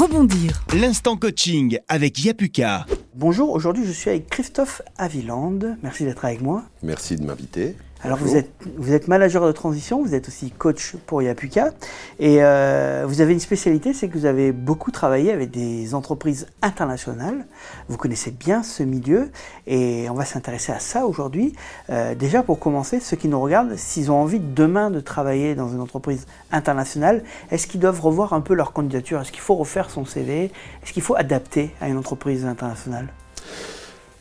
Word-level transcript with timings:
rebondir. 0.00 0.64
L'instant 0.72 1.16
coaching 1.16 1.78
avec 1.88 2.24
Yapuka. 2.24 2.86
Bonjour, 3.14 3.50
aujourd'hui 3.50 3.84
je 3.84 3.92
suis 3.92 4.08
avec 4.08 4.30
Christophe 4.30 4.80
Aviland. 4.96 5.58
Merci 5.82 6.04
d'être 6.04 6.24
avec 6.24 6.40
moi. 6.40 6.62
Merci 6.82 7.16
de 7.16 7.24
m'inviter. 7.24 7.76
Alors 8.02 8.16
vous 8.16 8.34
êtes, 8.34 8.50
vous 8.78 8.94
êtes 8.94 9.08
manager 9.08 9.46
de 9.46 9.52
transition, 9.52 10.02
vous 10.02 10.14
êtes 10.14 10.26
aussi 10.28 10.50
coach 10.50 10.96
pour 11.06 11.20
Yapuka. 11.20 11.70
Et 12.18 12.38
euh, 12.40 13.04
vous 13.06 13.20
avez 13.20 13.34
une 13.34 13.40
spécialité, 13.40 13.92
c'est 13.92 14.08
que 14.08 14.16
vous 14.16 14.24
avez 14.24 14.52
beaucoup 14.52 14.90
travaillé 14.90 15.32
avec 15.32 15.50
des 15.50 15.94
entreprises 15.94 16.46
internationales. 16.62 17.44
Vous 17.90 17.98
connaissez 17.98 18.30
bien 18.30 18.62
ce 18.62 18.82
milieu 18.82 19.30
et 19.66 20.08
on 20.08 20.14
va 20.14 20.24
s'intéresser 20.24 20.72
à 20.72 20.78
ça 20.78 21.04
aujourd'hui. 21.04 21.52
Euh, 21.90 22.14
déjà 22.14 22.42
pour 22.42 22.58
commencer, 22.58 23.00
ceux 23.00 23.18
qui 23.18 23.28
nous 23.28 23.40
regardent, 23.40 23.76
s'ils 23.76 24.10
ont 24.10 24.16
envie 24.16 24.40
demain 24.40 24.90
de 24.90 25.00
travailler 25.00 25.54
dans 25.54 25.68
une 25.68 25.80
entreprise 25.80 26.26
internationale, 26.52 27.22
est-ce 27.50 27.66
qu'ils 27.66 27.80
doivent 27.80 28.00
revoir 28.00 28.32
un 28.32 28.40
peu 28.40 28.54
leur 28.54 28.72
candidature? 28.72 29.20
Est-ce 29.20 29.32
qu'il 29.32 29.42
faut 29.42 29.56
refaire 29.56 29.90
son 29.90 30.06
CV 30.06 30.50
Est-ce 30.82 30.94
qu'il 30.94 31.02
faut 31.02 31.16
adapter 31.16 31.70
à 31.82 31.88
une 31.88 31.98
entreprise 31.98 32.46
internationale? 32.46 33.08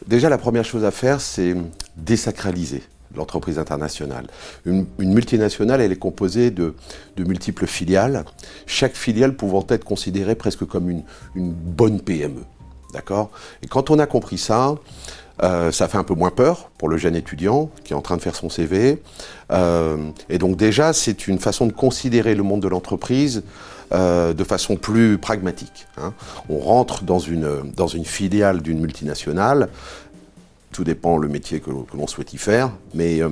Déjà, 0.05 0.27
la 0.27 0.37
première 0.37 0.65
chose 0.65 0.83
à 0.83 0.91
faire, 0.91 1.21
c'est 1.21 1.55
désacraliser 1.95 2.83
l'entreprise 3.15 3.59
internationale. 3.59 4.27
Une, 4.65 4.85
multinationale, 4.99 5.81
elle 5.81 5.91
est 5.91 5.97
composée 5.97 6.51
de, 6.51 6.73
multiples 7.17 7.67
filiales, 7.67 8.25
chaque 8.65 8.95
filiale 8.95 9.35
pouvant 9.35 9.65
être 9.69 9.83
considérée 9.83 10.35
presque 10.35 10.65
comme 10.65 10.89
une, 10.89 11.03
bonne 11.35 11.99
PME. 12.01 12.43
D'accord? 12.93 13.29
Et 13.61 13.67
quand 13.67 13.91
on 13.91 13.99
a 13.99 14.07
compris 14.07 14.37
ça, 14.37 14.75
euh, 15.43 15.71
ça 15.71 15.87
fait 15.87 15.97
un 15.97 16.03
peu 16.03 16.15
moins 16.15 16.31
peur 16.31 16.69
pour 16.77 16.89
le 16.89 16.97
jeune 16.97 17.15
étudiant 17.15 17.69
qui 17.83 17.93
est 17.93 17.95
en 17.95 18.01
train 18.01 18.17
de 18.17 18.21
faire 18.21 18.35
son 18.35 18.49
CV. 18.49 19.01
Euh, 19.51 19.97
et 20.29 20.37
donc 20.37 20.57
déjà, 20.57 20.91
c'est 20.91 21.27
une 21.27 21.39
façon 21.39 21.65
de 21.65 21.71
considérer 21.71 22.35
le 22.35 22.43
monde 22.43 22.61
de 22.61 22.67
l'entreprise 22.67 23.43
euh, 23.91 24.33
de 24.33 24.43
façon 24.43 24.75
plus 24.75 25.17
pragmatique. 25.17 25.87
Hein. 25.97 26.13
On 26.47 26.59
rentre 26.59 27.03
dans 27.03 27.17
une, 27.17 27.71
dans 27.75 27.87
une 27.87 28.05
filiale 28.05 28.61
d'une 28.61 28.79
multinationale 28.79 29.69
tout 30.71 30.83
dépend 30.83 31.17
le 31.17 31.27
métier 31.27 31.59
que, 31.59 31.69
l'on 31.69 32.07
souhaite 32.07 32.33
y 32.33 32.37
faire, 32.37 32.71
mais 32.93 33.21
euh, 33.21 33.29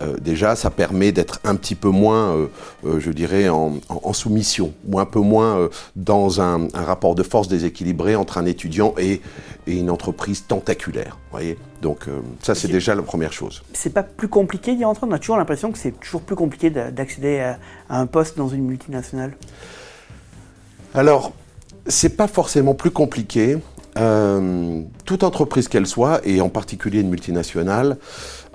euh, 0.00 0.16
déjà 0.18 0.56
ça 0.56 0.70
permet 0.70 1.12
d'être 1.12 1.40
un 1.44 1.54
petit 1.54 1.74
peu 1.74 1.90
moins, 1.90 2.48
euh, 2.84 3.00
je 3.00 3.10
dirais, 3.10 3.48
en, 3.48 3.78
soumission, 4.12 4.72
ou 4.86 4.98
un 4.98 5.04
peu 5.04 5.20
moins 5.20 5.68
dans 5.96 6.40
un, 6.40 6.68
rapport 6.74 7.14
de 7.14 7.22
force 7.22 7.48
déséquilibré 7.48 8.16
entre 8.16 8.38
un 8.38 8.46
étudiant 8.46 8.94
et, 8.98 9.20
une 9.66 9.90
entreprise 9.90 10.46
tentaculaire. 10.46 11.18
Voyez 11.30 11.58
Donc 11.82 12.06
ça 12.40 12.54
c'est 12.54 12.68
déjà 12.68 12.94
la 12.94 13.02
première 13.02 13.34
chose. 13.34 13.62
C'est 13.74 13.92
pas 13.92 14.02
plus 14.02 14.28
compliqué 14.28 14.74
d'y 14.74 14.84
entrer 14.86 15.06
On 15.06 15.12
a 15.12 15.18
toujours 15.18 15.36
l'impression 15.36 15.72
que 15.72 15.78
c'est 15.78 15.92
toujours 16.00 16.22
plus 16.22 16.36
compliqué 16.36 16.70
d'accéder 16.70 17.40
à, 17.40 17.58
à 17.90 18.00
un 18.00 18.06
poste 18.06 18.38
dans 18.38 18.48
une 18.48 18.64
multinationale. 18.64 19.36
Alors, 20.94 21.32
c'est 21.86 22.16
pas 22.16 22.28
forcément 22.28 22.74
plus 22.74 22.90
compliqué. 22.90 23.58
Euh, 23.98 24.82
toute 25.04 25.24
entreprise 25.24 25.68
qu'elle 25.68 25.86
soit, 25.86 26.20
et 26.24 26.40
en 26.40 26.48
particulier 26.48 27.00
une 27.00 27.08
multinationale, 27.08 27.96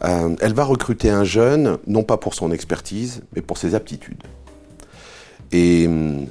euh, 0.04 0.36
elle 0.40 0.54
va 0.54 0.64
recruter 0.64 1.10
un 1.10 1.24
jeune, 1.24 1.78
non 1.86 2.04
pas 2.04 2.18
pour 2.18 2.34
son 2.34 2.52
expertise, 2.52 3.24
mais 3.36 3.42
pour 3.42 3.58
ses 3.58 3.76
aptitudes. 3.76 4.24
Et 5.52 5.88
hum, 5.88 6.28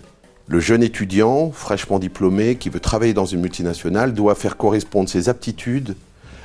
le 0.47 0.61
jeune 0.61 0.83
étudiant, 0.83 1.51
fraîchement 1.53 1.99
diplômé, 1.99 2.57
qui 2.57 2.71
veut 2.71 2.81
travailler 2.81 3.15
dans 3.15 3.27
une 3.27 3.41
multinationale, 3.41 4.15
doit 4.15 4.35
faire 4.35 4.57
correspondre 4.57 5.09
ses 5.09 5.29
aptitudes 5.29 5.95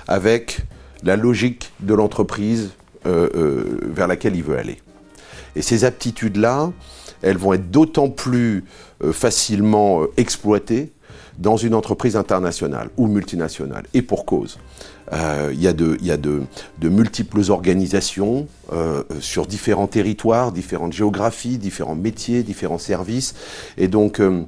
avec 0.08 0.62
la 1.04 1.16
logique 1.16 1.72
de 1.80 1.94
l'entreprise 1.94 2.72
euh, 3.06 3.80
vers 3.84 4.08
laquelle 4.08 4.36
il 4.36 4.44
veut 4.44 4.58
aller. 4.58 4.82
Et 5.56 5.62
ces 5.62 5.86
aptitudes-là, 5.86 6.72
elles 7.22 7.38
vont 7.38 7.54
être 7.54 7.72
d'autant 7.72 8.10
plus 8.10 8.64
facilement 9.12 10.04
exploitées 10.18 10.92
dans 11.38 11.58
une 11.58 11.74
entreprise 11.74 12.16
internationale 12.16 12.90
ou 12.98 13.08
multinationale, 13.08 13.84
et 13.94 14.02
pour 14.02 14.26
cause. 14.26 14.58
Euh, 15.14 15.52
il 15.54 15.62
y 15.62 15.68
a, 15.68 15.74
de, 15.74 16.44
multiples 16.82 17.50
organisations 17.50 18.48
euh, 18.74 19.04
sur 19.22 19.46
différents 19.48 19.88
territoires, 19.88 20.52
différentes 20.52 20.94
géographies, 20.94 21.58
différents 21.58 21.96
métiers, 21.96 22.44
différents 22.44 22.78
services, 22.78 23.34
et 23.78 23.88
donc 23.88 24.20
euh, 24.20 24.44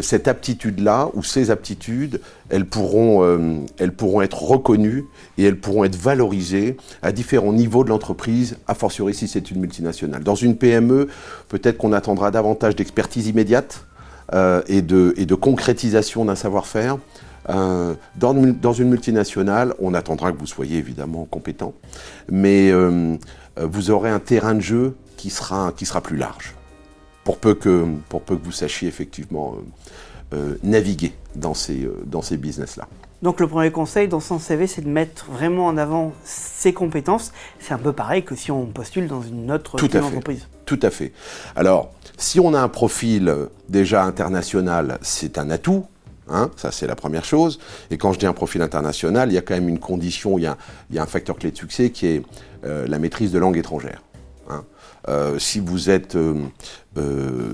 cette 0.00 0.28
aptitude-là, 0.28 1.10
ou 1.14 1.22
ces 1.22 1.50
aptitudes, 1.50 2.20
elles 2.48 2.66
pourront, 2.66 3.66
elles 3.78 3.92
pourront 3.92 4.22
être 4.22 4.42
reconnues 4.42 5.04
et 5.36 5.44
elles 5.44 5.60
pourront 5.60 5.84
être 5.84 5.96
valorisées 5.96 6.78
à 7.02 7.12
différents 7.12 7.52
niveaux 7.52 7.84
de 7.84 7.90
l'entreprise, 7.90 8.56
a 8.66 8.74
fortiori 8.74 9.12
si 9.12 9.28
c'est 9.28 9.50
une 9.50 9.60
multinationale. 9.60 10.24
Dans 10.24 10.34
une 10.34 10.56
PME, 10.56 11.08
peut-être 11.48 11.76
qu'on 11.76 11.92
attendra 11.92 12.30
davantage 12.30 12.76
d'expertise 12.76 13.26
immédiate, 13.26 13.84
euh, 14.32 14.62
et, 14.66 14.82
de, 14.82 15.14
et, 15.16 15.26
de, 15.26 15.34
concrétisation 15.34 16.24
d'un 16.24 16.34
savoir-faire. 16.34 16.98
Euh, 17.50 17.94
dans, 18.16 18.32
dans, 18.34 18.72
une 18.72 18.88
multinationale, 18.88 19.74
on 19.78 19.92
attendra 19.92 20.32
que 20.32 20.38
vous 20.38 20.46
soyez 20.46 20.78
évidemment 20.78 21.26
compétent, 21.26 21.74
mais 22.30 22.70
euh, 22.70 23.16
vous 23.60 23.90
aurez 23.90 24.08
un 24.08 24.18
terrain 24.18 24.54
de 24.54 24.60
jeu 24.60 24.96
qui 25.18 25.28
sera, 25.28 25.72
qui 25.76 25.84
sera 25.84 26.00
plus 26.00 26.16
large, 26.16 26.54
pour 27.22 27.36
peu 27.36 27.54
que, 27.54 27.84
pour 28.08 28.22
peu 28.22 28.36
que 28.36 28.44
vous 28.44 28.52
sachiez 28.52 28.88
effectivement 28.88 29.56
naviguer 30.64 31.12
dans 31.36 31.54
ces, 31.54 31.88
dans 32.06 32.22
ces 32.22 32.36
business-là. 32.36 32.88
Donc 33.24 33.40
le 33.40 33.48
premier 33.48 33.70
conseil 33.70 34.06
dans 34.06 34.20
son 34.20 34.38
CV, 34.38 34.66
c'est 34.66 34.82
de 34.82 34.88
mettre 34.88 35.30
vraiment 35.30 35.64
en 35.64 35.78
avant 35.78 36.12
ses 36.24 36.74
compétences. 36.74 37.32
C'est 37.58 37.72
un 37.72 37.78
peu 37.78 37.94
pareil 37.94 38.22
que 38.22 38.36
si 38.36 38.50
on 38.50 38.66
postule 38.66 39.08
dans 39.08 39.22
une 39.22 39.50
autre 39.50 39.76
Tout 39.76 39.96
entreprise. 39.96 40.46
Tout 40.66 40.78
à 40.82 40.90
fait. 40.90 41.10
Alors, 41.56 41.94
si 42.18 42.38
on 42.38 42.52
a 42.52 42.60
un 42.60 42.68
profil 42.68 43.30
euh, 43.30 43.46
déjà 43.70 44.04
international, 44.04 44.98
c'est 45.00 45.38
un 45.38 45.48
atout. 45.48 45.86
Hein, 46.28 46.50
ça, 46.56 46.70
c'est 46.70 46.86
la 46.86 46.96
première 46.96 47.24
chose. 47.24 47.60
Et 47.90 47.96
quand 47.96 48.12
je 48.12 48.18
dis 48.18 48.26
un 48.26 48.34
profil 48.34 48.60
international, 48.60 49.30
il 49.30 49.34
y 49.34 49.38
a 49.38 49.42
quand 49.42 49.54
même 49.54 49.70
une 49.70 49.80
condition, 49.80 50.36
il 50.36 50.42
y 50.42 50.46
a, 50.46 51.02
un 51.02 51.06
facteur 51.06 51.36
clé 51.36 51.50
de 51.50 51.56
succès 51.56 51.88
qui 51.88 52.06
est 52.06 52.22
euh, 52.66 52.86
la 52.86 52.98
maîtrise 52.98 53.32
de 53.32 53.38
langue 53.38 53.56
étrangère. 53.56 54.02
Hein. 54.50 54.64
Euh, 55.08 55.38
si 55.38 55.60
vous 55.60 55.90
êtes, 55.90 56.16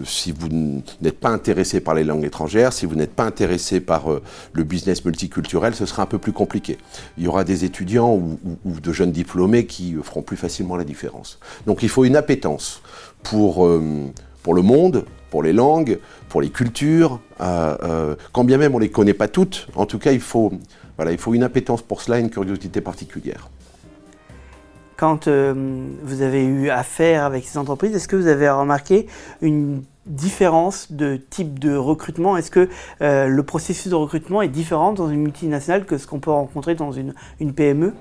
si 0.04 0.32
vous 0.32 0.82
n'êtes 1.00 1.18
pas 1.18 1.30
intéressé 1.30 1.80
par 1.80 1.94
les 1.94 2.04
langues 2.04 2.24
étrangères, 2.24 2.72
si 2.72 2.86
vous 2.86 2.94
n'êtes 2.94 3.14
pas 3.14 3.24
intéressé 3.24 3.80
par 3.80 4.04
le 4.52 4.64
business 4.64 5.04
multiculturel, 5.04 5.74
ce 5.74 5.86
sera 5.86 6.02
un 6.02 6.06
peu 6.06 6.18
plus 6.18 6.32
compliqué. 6.32 6.78
Il 7.18 7.24
y 7.24 7.28
aura 7.28 7.44
des 7.44 7.64
étudiants 7.64 8.14
ou, 8.14 8.38
ou 8.64 8.80
de 8.80 8.92
jeunes 8.92 9.12
diplômés 9.12 9.66
qui 9.66 9.94
feront 10.02 10.22
plus 10.22 10.36
facilement 10.36 10.76
la 10.76 10.84
différence. 10.84 11.38
Donc 11.66 11.82
il 11.82 11.88
faut 11.88 12.04
une 12.04 12.16
appétence 12.16 12.82
pour 13.22 13.66
pour 14.42 14.54
le 14.54 14.62
monde, 14.62 15.04
pour 15.30 15.42
les 15.42 15.52
langues, 15.52 15.98
pour 16.28 16.40
les 16.40 16.50
cultures, 16.50 17.20
euh, 17.40 17.76
euh, 17.82 18.16
quand 18.32 18.44
bien 18.44 18.58
même 18.58 18.74
on 18.74 18.78
ne 18.78 18.84
les 18.84 18.90
connaît 18.90 19.14
pas 19.14 19.28
toutes, 19.28 19.68
en 19.74 19.86
tout 19.86 19.98
cas 19.98 20.12
il 20.12 20.20
faut, 20.20 20.52
voilà, 20.96 21.12
il 21.12 21.18
faut 21.18 21.34
une 21.34 21.42
appétence 21.42 21.82
pour 21.82 22.02
cela, 22.02 22.18
une 22.18 22.30
curiosité 22.30 22.80
particulière. 22.80 23.48
Quand 25.00 25.28
euh, 25.28 25.86
vous 26.02 26.20
avez 26.20 26.44
eu 26.44 26.68
affaire 26.68 27.24
avec 27.24 27.46
ces 27.46 27.56
entreprises, 27.56 27.96
est-ce 27.96 28.06
que 28.06 28.16
vous 28.16 28.26
avez 28.26 28.50
remarqué 28.50 29.06
une 29.40 29.82
différence 30.04 30.92
de 30.92 31.16
type 31.16 31.58
de 31.58 31.74
recrutement? 31.74 32.36
Est-ce 32.36 32.50
que 32.50 32.68
le 33.00 33.42
processus 33.42 33.88
de 33.88 33.94
recrutement 33.94 34.42
est 34.42 34.48
différent 34.48 34.92
dans 34.92 35.08
une 35.08 35.22
multinationale 35.22 35.86
que 35.86 35.96
ce 35.96 36.06
qu'on 36.06 36.20
peut 36.20 36.30
rencontrer 36.30 36.74
dans 36.74 36.92
une, 36.92 37.14
PME 37.54 37.94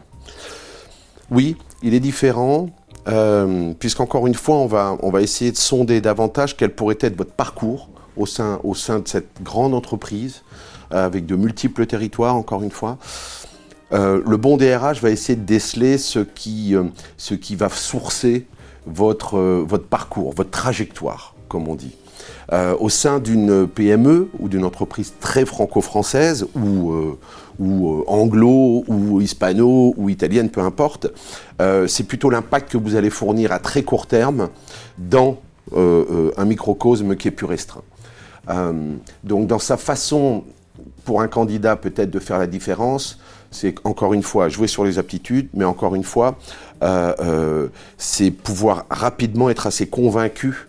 Oui, 1.31 1.55
il 1.83 1.93
est 1.93 2.01
différent. 2.01 2.69
Euh, 3.07 3.73
puisqu'encore 3.79 4.27
une 4.27 4.35
fois, 4.35 4.55
on 4.57 4.67
va, 5.09 5.21
essayer 5.21 5.51
de 5.51 5.57
sonder 5.57 6.01
davantage 6.01 6.57
quel 6.57 6.71
pourrait 6.71 6.97
être 6.99 7.15
votre 7.15 7.31
parcours 7.31 7.89
au 8.17 8.25
sein, 8.25 8.59
de 8.59 9.07
cette 9.07 9.41
grande 9.41 9.73
entreprise, 9.73 10.43
euh, 10.91 11.05
avec 11.05 11.25
de 11.25 11.37
multiples 11.37 11.85
territoires, 11.85 12.35
encore 12.35 12.61
une 12.61 12.71
fois. 12.71 12.97
Euh, 13.91 14.21
le 14.25 14.37
bon 14.37 14.57
DRH 14.57 15.01
va 15.01 15.09
essayer 15.09 15.35
de 15.35 15.45
déceler 15.45 15.97
ce 15.97 16.19
qui, 16.19 16.75
ce 17.17 17.33
qui 17.33 17.55
va 17.55 17.69
sourcer 17.69 18.45
votre, 18.85 19.39
votre 19.39 19.85
parcours, 19.85 20.33
votre 20.33 20.51
trajectoire, 20.51 21.35
comme 21.47 21.67
on 21.67 21.75
dit. 21.75 21.95
au 22.79 22.89
sein 22.89 23.19
d'une 23.19 23.67
PME 23.67 24.29
ou 24.39 24.49
d'une 24.49 24.65
entreprise 24.65 25.13
très 25.19 25.45
franco-française 25.45 26.47
ou, 26.55 27.17
ou 27.59 27.93
euh, 27.93 28.03
anglo, 28.07 28.83
ou 28.87 29.21
hispano, 29.21 29.93
ou 29.97 30.09
italienne, 30.09 30.49
peu 30.49 30.61
importe. 30.61 31.07
Euh, 31.61 31.87
c'est 31.87 32.05
plutôt 32.05 32.29
l'impact 32.29 32.71
que 32.71 32.77
vous 32.77 32.95
allez 32.95 33.09
fournir 33.09 33.51
à 33.51 33.59
très 33.59 33.83
court 33.83 34.07
terme 34.07 34.49
dans 34.97 35.37
euh, 35.75 36.31
un 36.37 36.45
microcosme 36.45 37.15
qui 37.15 37.27
est 37.27 37.31
plus 37.31 37.45
restreint. 37.45 37.83
donc 39.23 39.45
dans 39.45 39.59
sa 39.59 39.77
façon, 39.77 40.43
pour 41.09 41.21
un 41.21 41.27
candidat 41.27 41.75
peut-être 41.75 42.11
de 42.11 42.19
faire 42.19 42.37
la 42.37 42.45
différence, 42.45 43.17
c'est 43.49 43.73
encore 43.83 44.13
une 44.13 44.21
fois 44.21 44.47
jouer 44.47 44.67
sur 44.67 44.85
les 44.85 44.99
aptitudes, 44.99 45.49
mais 45.55 45.65
encore 45.65 45.95
une 45.95 46.03
fois, 46.03 46.37
c'est 47.97 48.29
pouvoir 48.29 48.85
rapidement 48.91 49.49
être 49.49 49.65
assez 49.65 49.87
convaincu 49.87 50.67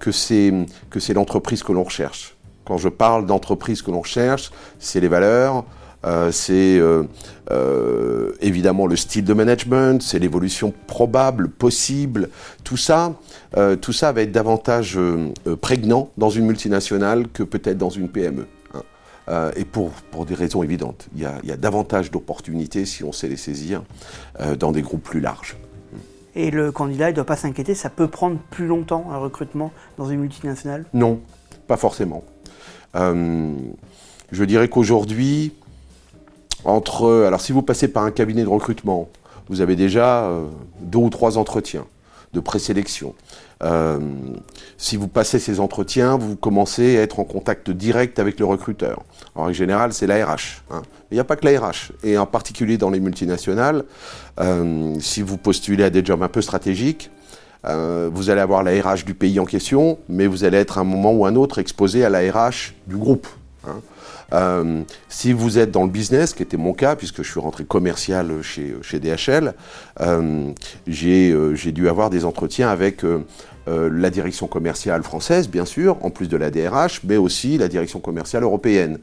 que 0.00 0.10
c'est 0.10 1.14
l'entreprise 1.14 1.62
que 1.62 1.70
l'on 1.70 1.84
recherche. 1.84 2.36
Quand 2.64 2.78
je 2.78 2.88
parle 2.88 3.26
d'entreprise 3.26 3.80
que 3.80 3.92
l'on 3.92 4.02
cherche, 4.02 4.50
c'est 4.80 4.98
les 4.98 5.06
valeurs, 5.06 5.64
euh, 6.04 6.32
c'est 6.32 6.78
euh, 6.80 7.04
euh, 7.52 8.32
évidemment 8.40 8.88
le 8.88 8.96
style 8.96 9.24
de 9.24 9.34
management, 9.34 10.02
c'est 10.02 10.18
l'évolution 10.18 10.74
probable, 10.88 11.48
possible. 11.48 12.30
Tout 12.64 12.76
ça, 12.76 13.14
tout 13.80 13.92
ça 13.92 14.10
va 14.10 14.22
être 14.22 14.32
davantage 14.32 14.98
prégnant 15.60 16.10
dans 16.18 16.30
une 16.30 16.46
multinationale 16.46 17.28
que 17.28 17.44
peut-être 17.44 17.78
dans 17.78 17.90
une 17.90 18.08
PME. 18.08 18.48
Euh, 19.28 19.50
et 19.56 19.64
pour, 19.64 19.90
pour 20.12 20.24
des 20.24 20.34
raisons 20.34 20.62
évidentes. 20.62 21.08
Il 21.14 21.22
y 21.22 21.24
a, 21.24 21.34
il 21.42 21.48
y 21.48 21.52
a 21.52 21.56
davantage 21.56 22.12
d'opportunités 22.12 22.86
si 22.86 23.02
on 23.02 23.10
sait 23.10 23.26
les 23.26 23.36
saisir 23.36 23.82
euh, 24.40 24.54
dans 24.54 24.70
des 24.70 24.82
groupes 24.82 25.02
plus 25.02 25.20
larges. 25.20 25.56
Et 26.36 26.52
le 26.52 26.70
candidat, 26.70 27.08
il 27.08 27.12
ne 27.12 27.16
doit 27.16 27.26
pas 27.26 27.36
s'inquiéter, 27.36 27.74
ça 27.74 27.90
peut 27.90 28.06
prendre 28.06 28.38
plus 28.50 28.66
longtemps 28.66 29.06
un 29.10 29.16
recrutement 29.18 29.72
dans 29.98 30.08
une 30.08 30.20
multinationale? 30.20 30.84
Non, 30.94 31.20
pas 31.66 31.76
forcément. 31.76 32.22
Euh, 32.94 33.52
je 34.30 34.44
dirais 34.44 34.68
qu'aujourd'hui, 34.68 35.54
entre. 36.64 37.24
Alors, 37.26 37.40
si 37.40 37.50
vous 37.52 37.62
passez 37.62 37.88
par 37.88 38.04
un 38.04 38.12
cabinet 38.12 38.42
de 38.42 38.48
recrutement, 38.48 39.08
vous 39.48 39.60
avez 39.60 39.74
déjà 39.74 40.30
deux 40.80 40.98
ou 40.98 41.10
trois 41.10 41.38
entretiens 41.38 41.86
de 42.32 42.40
présélection. 42.40 43.14
Euh, 43.62 43.98
si 44.76 44.96
vous 44.96 45.08
passez 45.08 45.38
ces 45.38 45.60
entretiens, 45.60 46.16
vous 46.16 46.36
commencez 46.36 46.98
à 46.98 47.02
être 47.02 47.20
en 47.20 47.24
contact 47.24 47.70
direct 47.70 48.18
avec 48.18 48.38
le 48.38 48.44
recruteur. 48.44 49.02
En 49.34 49.52
général, 49.52 49.92
c'est 49.92 50.06
la 50.06 50.26
RH. 50.26 50.62
hein. 50.70 50.82
Il 51.10 51.14
n'y 51.14 51.20
a 51.20 51.24
pas 51.24 51.36
que 51.36 51.46
la 51.46 51.58
RH. 51.60 51.92
Et 52.02 52.18
en 52.18 52.26
particulier 52.26 52.78
dans 52.78 52.90
les 52.90 53.00
multinationales, 53.00 53.84
euh, 54.40 54.94
si 55.00 55.22
vous 55.22 55.36
postulez 55.38 55.84
à 55.84 55.90
des 55.90 56.04
jobs 56.04 56.22
un 56.22 56.28
peu 56.28 56.42
stratégiques, 56.42 57.10
euh, 57.66 58.10
vous 58.12 58.30
allez 58.30 58.40
avoir 58.40 58.62
la 58.62 58.72
RH 58.72 59.04
du 59.04 59.14
pays 59.14 59.40
en 59.40 59.44
question, 59.44 59.98
mais 60.08 60.26
vous 60.26 60.44
allez 60.44 60.58
être 60.58 60.78
à 60.78 60.82
un 60.82 60.84
moment 60.84 61.12
ou 61.12 61.26
un 61.26 61.34
autre 61.36 61.58
exposé 61.58 62.04
à 62.04 62.10
la 62.10 62.20
RH 62.20 62.74
du 62.86 62.96
groupe. 62.96 63.26
Hein. 63.66 63.80
Euh, 64.32 64.82
si 65.08 65.32
vous 65.32 65.58
êtes 65.58 65.70
dans 65.70 65.84
le 65.84 65.90
business, 65.90 66.34
qui 66.34 66.42
était 66.42 66.56
mon 66.56 66.72
cas, 66.72 66.96
puisque 66.96 67.22
je 67.22 67.30
suis 67.30 67.38
rentré 67.40 67.64
commercial 67.64 68.42
chez, 68.42 68.74
chez 68.82 68.98
DHL, 68.98 69.54
euh, 70.00 70.50
j'ai 70.88 71.30
euh, 71.30 71.54
j'ai 71.54 71.70
dû 71.72 71.88
avoir 71.88 72.10
des 72.10 72.24
entretiens 72.24 72.68
avec 72.68 73.04
euh, 73.04 73.20
la 73.66 74.10
direction 74.10 74.46
commerciale 74.48 75.02
française, 75.02 75.48
bien 75.48 75.64
sûr, 75.64 75.96
en 76.04 76.10
plus 76.10 76.28
de 76.28 76.36
la 76.36 76.50
DRH, 76.50 77.02
mais 77.04 77.16
aussi 77.16 77.56
la 77.58 77.68
direction 77.68 78.00
commerciale 78.00 78.42
européenne. 78.42 78.98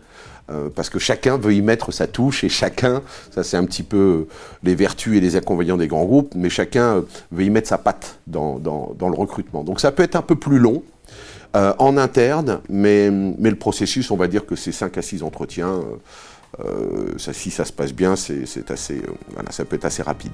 Parce 0.75 0.89
que 0.89 0.99
chacun 0.99 1.37
veut 1.37 1.53
y 1.53 1.61
mettre 1.61 1.91
sa 1.91 2.05
touche 2.05 2.43
et 2.43 2.49
chacun, 2.49 3.01
ça 3.33 3.43
c'est 3.43 3.55
un 3.57 3.63
petit 3.63 3.81
peu 3.81 4.27
les 4.61 4.75
vertus 4.75 5.17
et 5.17 5.21
les 5.21 5.35
inconvénients 5.37 5.77
des 5.77 5.87
grands 5.87 6.03
groupes, 6.03 6.33
mais 6.35 6.49
chacun 6.49 7.03
veut 7.31 7.43
y 7.43 7.49
mettre 7.49 7.69
sa 7.69 7.77
patte 7.77 8.19
dans, 8.27 8.59
dans- 8.59 8.93
dans 8.99 9.07
le 9.09 9.15
recrutement. 9.15 9.63
Donc 9.63 9.79
ça 9.79 9.91
peut 9.93 10.03
être 10.03 10.17
un 10.17 10.21
peu 10.21 10.35
plus 10.35 10.59
long 10.59 10.83
euh, 11.55 11.73
en 11.77 11.97
interne, 11.97 12.61
mais, 12.69 13.11
mais 13.11 13.49
le 13.49 13.55
processus, 13.55 14.09
on 14.09 14.17
va 14.17 14.27
dire 14.27 14.45
que 14.45 14.55
c'est 14.55 14.71
5 14.71 14.97
à 14.97 15.01
6 15.01 15.23
entretiens. 15.23 15.69
euh, 15.69 16.63
euh, 16.65 17.17
si 17.17 17.51
ça 17.51 17.65
se 17.65 17.73
passe 17.73 17.93
bien, 17.93 18.15
c'est 18.15 18.71
assez, 18.71 19.01
voilà, 19.33 19.51
ça 19.51 19.65
peut 19.65 19.75
être 19.75 19.85
assez 19.85 20.03
rapide. 20.03 20.33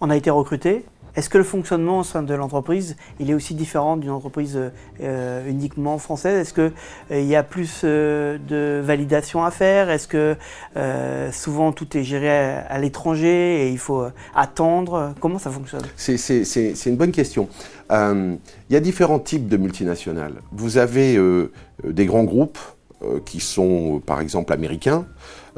On 0.00 0.10
a 0.10 0.16
été 0.16 0.30
recruté. 0.30 0.84
Est-ce 1.14 1.28
que 1.28 1.38
le 1.38 1.44
fonctionnement 1.44 1.98
au 1.98 2.04
sein 2.04 2.22
de 2.22 2.34
l'entreprise, 2.34 2.96
il 3.20 3.30
est 3.30 3.34
aussi 3.34 3.54
différent 3.54 3.96
d'une 3.96 4.10
entreprise 4.10 4.58
euh, 5.02 5.48
uniquement 5.48 5.98
française? 5.98 6.38
Est-ce 6.40 6.54
qu'il 6.54 7.26
y 7.26 7.36
a 7.36 7.42
plus 7.42 7.82
euh, 7.84 8.38
de 8.48 8.80
validation 8.82 9.44
à 9.44 9.50
faire? 9.50 9.90
Est-ce 9.90 10.08
que 10.08 10.36
euh, 10.76 11.30
souvent 11.32 11.72
tout 11.72 11.96
est 11.96 12.04
géré 12.04 12.30
à, 12.30 12.78
l'étranger 12.78 13.66
et 13.66 13.70
il 13.70 13.78
faut 13.78 14.02
euh, 14.02 14.12
attendre? 14.34 15.14
Comment 15.20 15.38
ça 15.38 15.50
fonctionne? 15.50 15.82
C'est- 15.96 16.86
une 16.86 16.96
bonne 16.96 17.12
question. 17.12 17.48
Euh, 17.90 18.36
Il 18.70 18.72
y 18.72 18.76
a 18.76 18.80
différents 18.80 19.18
types 19.18 19.48
de 19.48 19.56
multinationales. 19.56 20.34
Vous 20.50 20.78
avez 20.78 21.16
euh, 21.16 21.52
euh, 21.84 21.92
des 21.92 22.06
grands 22.06 22.24
groupes 22.24 22.58
euh, 23.02 23.20
qui 23.24 23.40
sont, 23.40 23.96
euh, 23.96 23.98
par 24.00 24.20
exemple, 24.20 24.52
américains, 24.52 25.04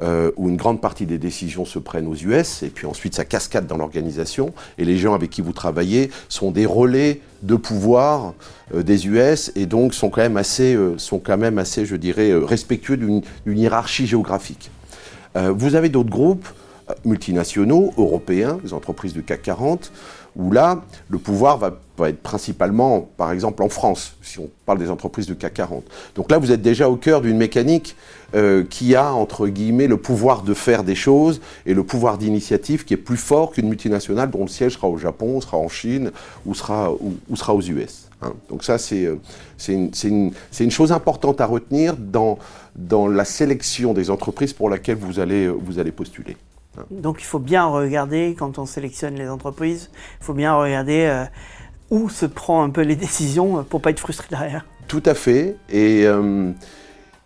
euh, 0.02 0.32
où 0.37 0.49
une 0.49 0.56
grande 0.56 0.81
partie 0.81 1.06
des 1.06 1.19
décisions 1.19 1.64
se 1.64 1.79
prennent 1.79 2.06
aux 2.06 2.14
US, 2.14 2.62
et 2.62 2.69
puis 2.69 2.87
ensuite 2.87 3.14
ça 3.14 3.25
cascade 3.25 3.67
dans 3.67 3.76
l'organisation, 3.76 4.52
et 4.79 4.85
les 4.85 4.96
gens 4.96 5.14
avec 5.14 5.31
qui 5.31 5.41
vous 5.41 5.52
travaillez 5.52 6.11
sont 6.29 6.50
des 6.50 6.67
relais 6.67 7.20
de 7.43 7.56
pouvoir 7.56 8.35
euh, 8.75 8.82
des 8.82 9.06
US, 9.06 9.52
et 9.55 9.67
donc 9.67 9.94
sont 9.94 10.11
quand 10.11 10.23
même 10.23 10.37
assez, 10.37 10.75
euh, 10.75 10.99
sont 10.99 11.19
quand 11.19 11.37
même 11.37 11.58
assez 11.58 11.87
je 11.87 11.96
dirais, 11.96 12.31
euh, 12.31 12.44
respectueux 12.44 12.96
d'une 12.96 13.23
hiérarchie 13.46 14.06
géographique. 14.06 14.70
Vous 15.37 15.75
avez 15.75 15.88
d'autres 15.88 16.11
groupes 16.11 16.46
multinationaux, 17.05 17.93
européens, 17.99 18.61
les 18.62 18.73
entreprises 18.73 19.12
du 19.12 19.25
CAC 19.25 19.43
40, 19.43 19.91
où 20.37 20.52
là, 20.52 20.85
le 21.08 21.19
pouvoir 21.19 21.58
va, 21.58 21.81
va 21.96 22.08
être 22.08 22.23
principalement, 22.23 23.08
par 23.17 23.31
exemple, 23.32 23.62
en 23.62 23.69
France, 23.69 24.17
si 24.23 24.38
on 24.41 24.49
parle 24.67 24.79
des 24.79 24.91
entreprises 24.91 25.26
du 25.26 25.37
CAC 25.37 25.55
40. 25.55 25.85
Donc 26.17 26.31
là, 26.31 26.38
vous 26.38 26.50
êtes 26.50 26.62
déjà 26.62 26.88
au 26.88 26.96
cœur 26.96 27.20
d'une 27.20 27.37
mécanique 27.37 27.94
euh, 28.35 28.64
qui 28.69 28.96
a, 28.96 29.12
entre 29.12 29.46
guillemets, 29.46 29.87
le 29.87 29.96
pouvoir 29.96 30.43
de 30.43 30.55
faire 30.55 30.82
des 30.82 30.96
choses 30.96 31.41
et 31.67 31.75
le 31.75 31.85
pouvoir 31.85 32.19
d'initiative 32.19 32.85
qui 32.85 32.94
est 32.94 32.99
plus 32.99 33.17
fort 33.17 33.52
qu'une 33.52 33.69
multinationale 33.69 34.31
dont 34.31 34.43
le 34.43 34.49
siège 34.49 34.73
sera 34.75 34.88
au 34.88 34.99
Japon, 34.99 35.41
sera 35.41 35.56
en 35.56 35.69
Chine 35.69 36.11
ou 36.46 36.55
sera, 36.55 36.91
ou, 36.93 37.37
sera 37.37 37.55
aux 37.55 37.62
US. 37.62 38.08
hein. 38.23 38.32
Donc 38.50 38.64
ça, 38.64 38.76
c'est 38.79 39.05
euh, 39.05 39.17
une, 39.69 39.91
une- 40.02 40.32
une 40.58 40.70
chose 40.73 40.91
importante 40.91 41.41
à 41.41 41.46
retenir 41.46 41.96
dans, 41.96 42.38
dans 42.75 43.06
la 43.06 43.25
sélection 43.25 43.94
des 43.94 44.11
entreprises 44.11 44.52
pour 44.52 44.69
laquelle 44.69 44.96
vous 44.96 45.20
allez, 45.20 45.46
vous 45.49 45.79
allez 45.79 45.93
postuler. 45.93 46.37
Donc 46.91 47.19
il 47.20 47.25
faut 47.25 47.38
bien 47.38 47.67
regarder, 47.67 48.35
quand 48.37 48.58
on 48.58 48.67
sélectionne 48.67 49.14
les 49.14 49.29
entreprises, 49.29 49.91
il 50.20 50.25
faut 50.25 50.35
bien 50.35 50.56
regarder 50.56 51.06
euh, 51.08 51.25
où 51.94 52.08
se 52.11 52.26
prend 52.26 52.64
un 52.64 52.70
peu 52.70 52.81
les 52.81 52.96
décisions 52.96 53.62
pour 53.62 53.81
pas 53.81 53.91
être 53.91 54.00
frustré 54.00 54.26
derrière. 54.29 54.67
Tout 54.88 55.02
à 55.06 55.14
fait. 55.14 55.56
Et 55.70 56.06
euh, 56.06 56.50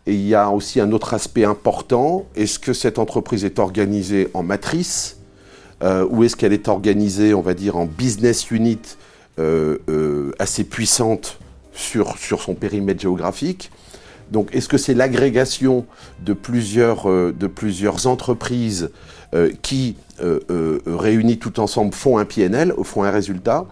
et 0.07 0.15
il 0.15 0.27
y 0.27 0.35
a 0.35 0.51
aussi 0.51 0.81
un 0.81 0.93
autre 0.93 1.13
aspect 1.13 1.45
important. 1.45 2.27
Est-ce 2.35 2.59
que 2.59 2.73
cette 2.73 2.99
entreprise 2.99 3.45
est 3.45 3.59
organisée 3.59 4.29
en 4.33 4.43
matrice 4.43 5.19
euh, 5.83 6.07
ou 6.09 6.25
est-ce 6.25 6.35
qu'elle 6.35 6.55
est 6.55 6.67
organisée, 6.69 7.35
on 7.35 7.43
va 7.43 7.53
dire, 7.53 7.77
en 7.77 7.85
business 7.85 8.51
unit 8.51 8.81
euh, 9.39 10.33
assez 10.39 10.65
puissante 10.65 11.39
sur, 11.73 12.17
son 12.19 12.55
périmètre 12.55 13.03
géographique? 13.03 13.71
Donc, 14.31 14.49
est-ce 14.55 14.69
que 14.69 14.79
c'est 14.79 14.95
l'agrégation 14.95 15.85
de 16.25 16.33
plusieurs, 16.33 17.07
de 17.07 17.47
plusieurs 17.47 18.07
entreprises 18.07 18.91
qui, 19.63 19.97
réunies 20.87 21.39
tout 21.39 21.61
ensemble, 21.61 21.95
font 21.95 22.17
un 22.19 22.25
PNL, 22.25 22.75
font 22.83 23.05
un 23.05 23.11
résultat? 23.11 23.67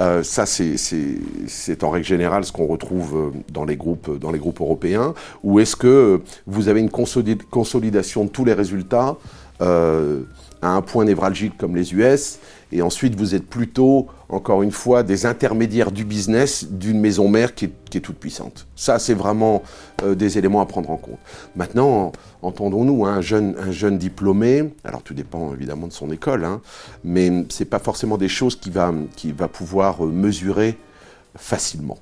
Euh, 0.00 0.22
Ça, 0.24 0.44
c'est- 0.46 1.84
en 1.84 1.90
règle 1.90 2.06
générale 2.06 2.44
ce 2.44 2.52
qu'on 2.52 2.66
retrouve 2.66 3.16
euh, 3.16 3.30
dans 3.52 3.64
les 3.64 3.76
groupes, 3.76 4.18
dans 4.18 4.32
les 4.32 4.38
groupes 4.38 4.60
européens. 4.60 5.14
Ou 5.44 5.60
est-ce 5.60 5.76
que 5.76 5.86
euh, 5.86 6.18
vous 6.46 6.68
avez 6.68 6.80
une 6.80 6.88
consoli- 6.90 7.38
consolidation 7.50 8.24
de 8.24 8.30
tous 8.30 8.44
les 8.44 8.54
résultats 8.54 9.16
euh, 9.60 10.22
à 10.62 10.70
un 10.70 10.82
point 10.82 11.04
névralgique 11.04 11.56
comme 11.58 11.76
les 11.76 11.92
US 11.94 12.38
et 12.74 12.82
ensuite 12.82 13.14
vous 13.14 13.36
êtes 13.36 13.46
plutôt, 13.46 14.08
encore 14.28 14.62
une 14.64 14.72
fois, 14.72 15.04
des 15.04 15.26
intermédiaires 15.26 15.92
du 15.92 16.04
business 16.04 16.66
d'une 16.68 16.98
maison 16.98 17.28
mère 17.28 17.54
qui 17.54 17.66
est, 17.66 17.72
qui 17.88 18.00
toute 18.00 18.16
puissante. 18.16 18.66
Ça, 18.74 18.98
c'est 18.98 19.14
vraiment 19.14 19.62
euh, 20.02 20.16
des 20.16 20.38
éléments 20.38 20.60
à 20.60 20.66
prendre 20.66 20.90
en 20.90 20.96
compte. 20.96 21.20
Maintenant, 21.54 22.10
entendons-nous, 22.42 23.06
hein, 23.06 23.14
un, 23.14 23.20
jeune, 23.20 23.54
un 23.60 23.70
jeune 23.70 23.96
diplômé, 23.96 24.74
alors 24.82 25.02
tout 25.02 25.14
dépend 25.14 25.54
évidemment 25.54 25.86
de 25.86 25.92
son 25.92 26.10
école, 26.10 26.44
hein, 26.44 26.60
mais 27.04 27.44
c'est 27.48 27.64
pas 27.64 27.78
forcément 27.78 28.18
des 28.18 28.28
choses 28.28 28.56
qu'il 28.56 28.72
va, 28.72 28.92
qu'il 29.14 29.34
va 29.34 29.46
pouvoir 29.46 30.04
euh, 30.04 30.10
mesurer 30.10 30.76
facilement. 31.36 31.98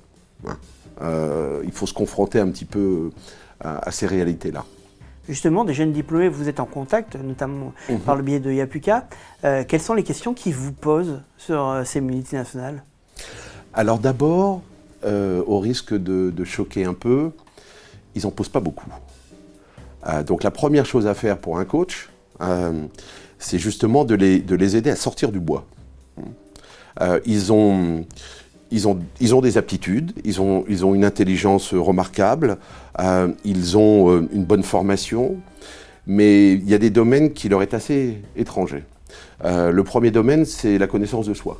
hein. 0.47 0.57
Euh, 1.01 1.61
il 1.63 1.71
faut 1.71 1.87
se 1.87 1.93
confronter 1.93 2.39
un 2.39 2.49
petit 2.49 2.65
peu 2.65 3.11
à 3.59 3.91
ces 3.91 4.07
réalités-là. 4.07 4.65
Justement, 5.27 5.63
des 5.63 5.73
jeunes 5.73 5.93
diplômés, 5.93 6.27
vous 6.27 6.49
êtes 6.49 6.59
en 6.59 6.65
contact, 6.65 7.15
notamment 7.15 7.71
Mhm. 7.89 7.99
par 7.99 8.15
le 8.17 8.23
biais 8.23 8.39
de 8.41 8.51
Yapuka. 8.51 9.07
Euh, 9.45 9.63
quelles 9.65 9.81
sont 9.81 9.93
les 9.93 10.03
questions 10.03 10.33
qu'ils 10.33 10.53
vous 10.53 10.73
posent 10.73 11.21
sur 11.37 11.65
euh, 11.69 11.83
ces 11.85 12.01
multinationales? 12.01 12.83
Alors 13.73 13.99
d'abord, 13.99 14.61
euh, 15.05 15.41
au 15.47 15.59
risque 15.59 15.93
de, 15.93 16.29
de 16.29 16.43
choquer 16.43 16.83
un 16.83 16.93
peu, 16.93 17.31
ils 18.15 18.23
n'en 18.23 18.31
posent 18.31 18.49
pas 18.49 18.59
beaucoup. 18.59 18.89
Euh, 20.07 20.23
donc 20.23 20.43
la 20.43 20.51
première 20.51 20.85
chose 20.85 21.07
à 21.07 21.13
faire 21.13 21.37
pour 21.37 21.57
un 21.57 21.65
coach, 21.65 22.09
c'est 23.39 23.57
justement 23.59 24.03
de 24.03 24.15
les, 24.15 24.39
de 24.39 24.55
les 24.55 24.75
aider 24.75 24.89
à 24.89 24.97
sortir 24.97 25.31
du 25.31 25.39
bois. 25.39 25.65
Ils, 27.25 27.53
ont, 27.53 28.05
ils, 28.73 28.87
ont, 29.35 29.41
des 29.41 29.57
aptitudes, 29.57 30.13
ils 30.23 30.41
ont, 30.41 30.65
une 30.67 31.05
intelligence 31.05 31.75
remarquable, 31.75 32.57
euh, 32.99 33.31
ils 33.45 33.77
ont 33.77 34.09
euh, 34.09 34.27
une 34.33 34.45
bonne 34.45 34.63
formation, 34.63 35.35
mais 36.07 36.53
il 36.53 36.67
y 36.67 36.73
a 36.73 36.79
des 36.79 36.89
domaines 36.89 37.33
qui 37.33 37.49
leur 37.49 37.61
est 37.61 37.75
assez 37.75 38.17
étrangers. 38.35 38.83
Euh, 39.45 39.71
le 39.71 39.83
premier 39.83 40.09
domaine, 40.09 40.45
c'est 40.45 40.79
la 40.79 40.87
connaissance 40.87 41.27
de 41.27 41.33
soi. 41.33 41.59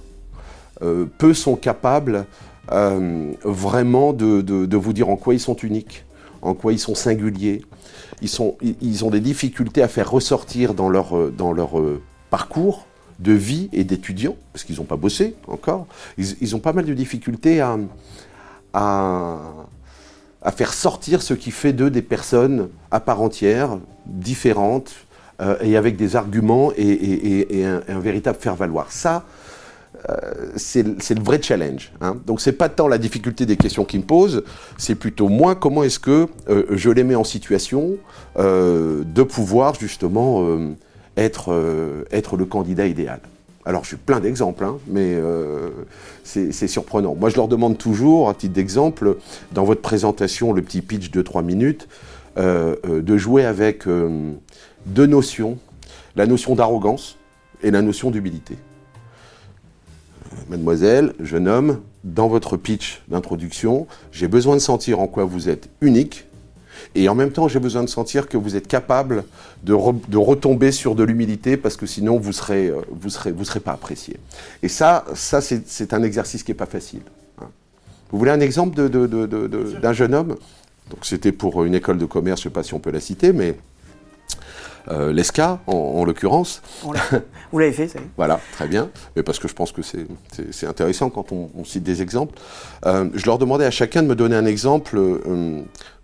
Peu 1.17 1.33
sont 1.33 1.55
capables 1.55 2.25
vraiment 2.67 4.11
de, 4.11 4.75
vous 4.75 4.91
dire 4.91 5.07
en 5.07 5.15
quoi 5.15 5.33
ils 5.33 5.39
sont 5.39 5.55
uniques, 5.55 6.03
en 6.41 6.55
quoi 6.55 6.73
ils 6.73 6.79
sont 6.79 6.93
singuliers. 6.93 7.61
Ils, 8.21 9.05
ont 9.05 9.09
des 9.09 9.21
difficultés 9.21 9.81
à 9.81 9.87
faire 9.87 10.11
ressortir 10.11 10.73
dans 10.73 10.89
leur, 10.89 11.15
parcours 12.29 12.87
de 13.19 13.33
vie 13.33 13.69
et 13.73 13.83
d'étudiants, 13.83 14.35
parce 14.51 14.63
qu'ils 14.63 14.77
n'ont 14.77 14.83
pas 14.83 14.97
bossé 14.97 15.35
encore, 15.47 15.87
ils, 16.17 16.55
ont 16.55 16.59
pas 16.59 16.73
mal 16.73 16.85
de 16.85 16.93
difficultés 16.93 17.61
à, 17.61 17.77
à, 18.73 20.51
faire 20.55 20.73
sortir 20.73 21.21
ce 21.21 21.33
qui 21.33 21.51
fait 21.51 21.73
d'eux 21.73 21.89
des 21.89 22.01
personnes 22.01 22.69
à 22.91 22.99
part 22.99 23.21
entière, 23.21 23.77
différentes, 24.05 24.93
euh, 25.41 25.57
et 25.61 25.77
avec 25.77 25.95
des 25.95 26.15
arguments 26.15 26.71
et, 26.77 27.65
un, 27.65 27.99
véritable 27.99 28.37
faire-valoir. 28.39 28.91
Ça, 28.91 29.23
c'est 30.57 30.83
le 30.83 31.23
vrai 31.23 31.41
challenge. 31.41 31.93
Hein. 32.01 32.17
Donc 32.25 32.41
c'est 32.41 32.51
pas 32.51 32.67
tant 32.67 32.87
la 32.87 32.97
difficulté 32.97 33.45
des 33.45 33.55
questions 33.55 33.85
qu'ils 33.85 34.01
me 34.01 34.05
posent, 34.05 34.43
c'est 34.77 34.95
plutôt 34.95 35.29
moi 35.29 35.55
comment 35.55 35.83
est-ce 35.83 35.99
que 35.99 36.27
je 36.71 36.89
les 36.89 37.03
mets 37.03 37.15
en 37.15 37.23
situation 37.23 37.95
de 38.37 39.23
pouvoir 39.23 39.75
justement 39.75 40.57
être, 41.17 42.05
être 42.11 42.37
le 42.37 42.45
candidat 42.45 42.87
idéal. 42.87 43.19
Alors, 43.65 43.85
j'ai 43.85 43.95
plein 43.95 44.19
d'exemples, 44.19 44.65
hein, 44.65 44.77
mais 44.87 45.15
euh, 45.15 45.69
c'est 46.23 46.67
surprenant. 46.67 47.15
Moi, 47.15 47.29
je 47.29 47.37
leur 47.37 47.47
demande 47.47 47.77
toujours, 47.77 48.29
à 48.29 48.33
titre 48.33 48.53
d'exemple, 48.53 49.17
dans 49.53 49.63
votre 49.63 49.81
présentation, 49.81 50.51
le 50.51 50.61
petit 50.61 50.81
pitch 50.81 51.11
de 51.11 51.21
3 51.21 51.41
minutes, 51.43 51.87
euh, 52.37 52.75
euh, 52.85 53.01
de 53.01 53.17
jouer 53.17 53.45
avec 53.45 53.85
deux 54.85 55.05
notions, 55.05 55.57
la 56.15 56.25
notion 56.25 56.55
d'arrogance 56.55 57.17
et 57.61 57.71
la 57.71 57.81
notion 57.81 58.11
d'humilité. 58.11 58.57
Mademoiselle, 60.49 61.13
jeune 61.21 61.47
homme, 61.47 61.79
dans 62.03 62.27
votre 62.27 62.57
pitch 62.57 63.01
d'introduction, 63.07 63.87
j'ai 64.11 64.27
besoin 64.27 64.55
de 64.55 64.61
sentir 64.61 64.99
en 64.99 65.07
quoi 65.07 65.23
vous 65.23 65.47
êtes 65.47 65.69
unique, 65.79 66.25
et 66.95 67.09
en 67.09 67.15
même 67.15 67.31
temps, 67.31 67.47
j'ai 67.47 67.59
besoin 67.59 67.83
de 67.83 67.89
sentir 67.89 68.27
que 68.27 68.37
vous 68.37 68.55
êtes 68.55 68.67
capable 68.67 69.23
de, 69.63 69.73
retomber 69.73 70.71
sur 70.71 70.95
de 70.95 71.03
l'humilité 71.03 71.57
parce 71.57 71.77
que 71.77 71.85
sinon, 71.85 72.17
vous 72.17 72.29
ne 72.29 72.33
serez, 72.33 72.67
euh, 72.67 72.81
vous 72.91 73.09
serez, 73.09 73.31
vous 73.31 73.45
serez 73.45 73.59
pas 73.59 73.71
apprécié. 73.71 74.17
Et 74.61 74.67
ça, 74.67 75.05
ça 75.13 75.41
c'est 75.41 75.93
un 75.93 76.03
exercice 76.03 76.43
qui 76.43 76.51
n'est 76.51 76.57
pas 76.57 76.65
facile. 76.65 77.01
Hein. 77.41 77.47
Vous 78.11 78.17
voulez 78.17 78.31
un 78.31 78.39
exemple 78.39 78.89
d'un 78.89 79.93
jeune 79.93 80.13
homme? 80.13 80.35
Donc, 80.89 81.05
c'était 81.05 81.31
pour 81.31 81.63
une 81.63 81.75
école 81.75 81.97
de 81.97 82.05
commerce, 82.05 82.41
je 82.41 82.47
ne 82.47 82.51
sais 82.51 82.53
pas 82.53 82.63
si 82.63 82.73
on 82.73 82.79
peut 82.79 82.91
la 82.91 82.99
citer, 82.99 83.31
mais 83.31 83.55
euh, 84.89 85.13
l'ESCA, 85.13 85.59
en, 85.67 86.03
l'occurrence. 86.03 86.61
Vous 87.51 87.59
l'avez 87.59 87.71
fait, 87.71 87.87
ça 87.87 87.99
Voilà, 88.17 88.39
très 88.53 88.67
bien. 88.67 88.89
Mais 89.15 89.23
parce 89.23 89.39
que 89.39 89.47
je 89.47 89.53
pense 89.53 89.71
que 89.71 89.81
c'est 89.81 90.67
intéressant 90.67 91.09
quand 91.09 91.31
on, 91.31 91.63
cite 91.63 91.83
des 91.83 92.01
exemples. 92.01 92.37
Euh, 92.85 93.09
je 93.13 93.25
leur 93.25 93.37
demandais 93.37 93.65
à 93.65 93.71
chacun 93.71 94.03
de 94.03 94.07
me 94.07 94.15
donner 94.15 94.35
un 94.35 94.45
exemple 94.45 94.99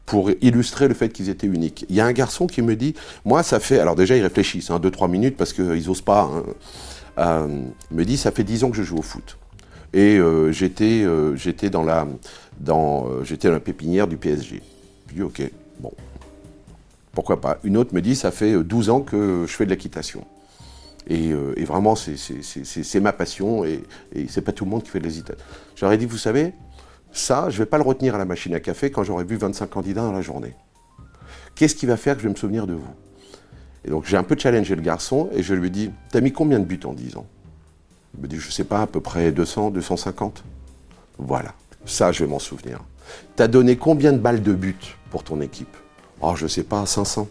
pour 0.09 0.31
illustrer 0.41 0.87
le 0.87 0.95
fait 0.95 1.09
qu'ils 1.09 1.29
étaient 1.29 1.45
uniques. 1.45 1.85
Il 1.87 1.95
y 1.95 2.01
a 2.01 2.05
un 2.05 2.11
garçon 2.13 2.47
qui 2.47 2.63
me 2.63 2.75
dit, 2.75 2.95
moi 3.25 3.43
ça 3.43 3.59
fait, 3.59 3.77
alors 3.77 3.95
déjà 3.95 4.17
ils 4.17 4.23
réfléchissent, 4.23 4.71
2-3 4.71 5.03
hein, 5.03 5.07
minutes 5.07 5.37
parce 5.37 5.53
qu'ils 5.53 5.85
n'osent 5.85 6.01
pas, 6.01 6.23
hein. 6.23 6.43
euh, 7.19 7.47
me 7.91 8.03
dit, 8.03 8.17
ça 8.17 8.31
fait 8.31 8.43
10 8.43 8.63
ans 8.63 8.71
que 8.71 8.77
je 8.77 8.81
joue 8.81 8.97
au 8.97 9.03
foot. 9.03 9.37
Et 9.93 10.17
euh, 10.17 10.51
j'étais 10.51 11.03
euh, 11.03 11.35
j'étais 11.35 11.69
dans 11.69 11.83
la 11.83 12.07
dans 12.59 13.23
j'étais 13.23 13.51
la 13.51 13.59
pépinière 13.59 14.07
du 14.07 14.17
PSG. 14.17 14.63
Je 15.09 15.13
dis 15.13 15.21
ok, 15.21 15.43
bon, 15.79 15.91
pourquoi 17.13 17.39
pas? 17.39 17.59
Une 17.63 17.77
autre 17.77 17.93
me 17.93 18.01
dit, 18.01 18.15
ça 18.15 18.31
fait 18.31 18.63
12 18.63 18.89
ans 18.89 19.01
que 19.01 19.45
je 19.47 19.53
fais 19.53 19.65
de 19.65 19.69
l'équitation. 19.69 20.25
Et, 21.07 21.29
et, 21.55 21.65
vraiment, 21.65 21.95
c'est 21.95 22.99
ma 22.99 23.13
passion 23.13 23.65
et, 23.65 23.83
et 24.13 24.27
c'est 24.27 24.41
pas 24.41 24.51
tout 24.51 24.65
le 24.65 24.69
monde 24.69 24.83
qui 24.83 24.89
fait 24.89 24.99
de 24.99 25.05
l'hésitation. 25.05 25.43
J'aurais 25.75 25.97
dit, 25.97 26.05
vous 26.05 26.19
savez, 26.19 26.53
ça, 27.11 27.49
je 27.49 27.55
ne 27.55 27.59
vais 27.59 27.65
pas 27.65 27.77
le 27.77 27.83
retenir 27.83 28.15
à 28.15 28.17
la 28.17 28.25
machine 28.25 28.53
à 28.53 28.59
café 28.59 28.91
quand 28.91 29.03
j'aurai 29.03 29.23
vu 29.23 29.35
25 29.35 29.69
candidats 29.69 30.01
dans 30.01 30.11
la 30.11 30.21
journée. 30.21 30.55
Qu'est-ce 31.55 31.75
qui 31.75 31.85
va 31.85 31.97
faire 31.97 32.15
que 32.15 32.21
je 32.21 32.27
vais 32.27 32.33
me 32.33 32.37
souvenir 32.37 32.67
de 32.67 32.73
vous? 32.73 32.93
Et 33.85 33.89
donc 33.89 34.05
j'ai 34.05 34.17
un 34.17 34.23
peu 34.23 34.37
challengé 34.37 34.75
le 34.75 34.81
garçon 34.81 35.29
et 35.33 35.41
je 35.41 35.53
lui 35.53 35.67
ai 35.83 35.91
T'as 36.11 36.21
mis 36.21 36.31
combien 36.31 36.59
de 36.59 36.65
buts 36.65 36.79
en 36.85 36.93
10 36.93 37.17
ans? 37.17 37.25
Il 38.15 38.21
me 38.21 38.27
dit 38.27 38.37
Je 38.37 38.51
sais 38.51 38.63
pas, 38.63 38.81
à 38.81 38.87
peu 38.87 39.01
près 39.01 39.31
200, 39.31 39.71
250. 39.71 40.43
Voilà, 41.17 41.53
ça 41.85 42.11
je 42.11 42.23
vais 42.23 42.29
m'en 42.29 42.39
souvenir. 42.39 42.79
T'as 43.35 43.47
donné 43.47 43.77
combien 43.77 44.13
de 44.13 44.17
balles 44.17 44.43
de 44.43 44.53
but 44.53 44.97
pour 45.09 45.23
ton 45.23 45.41
équipe? 45.41 45.75
Oh, 46.21 46.35
je 46.35 46.43
ne 46.43 46.49
sais 46.49 46.63
pas, 46.63 46.85
500. 46.85 47.27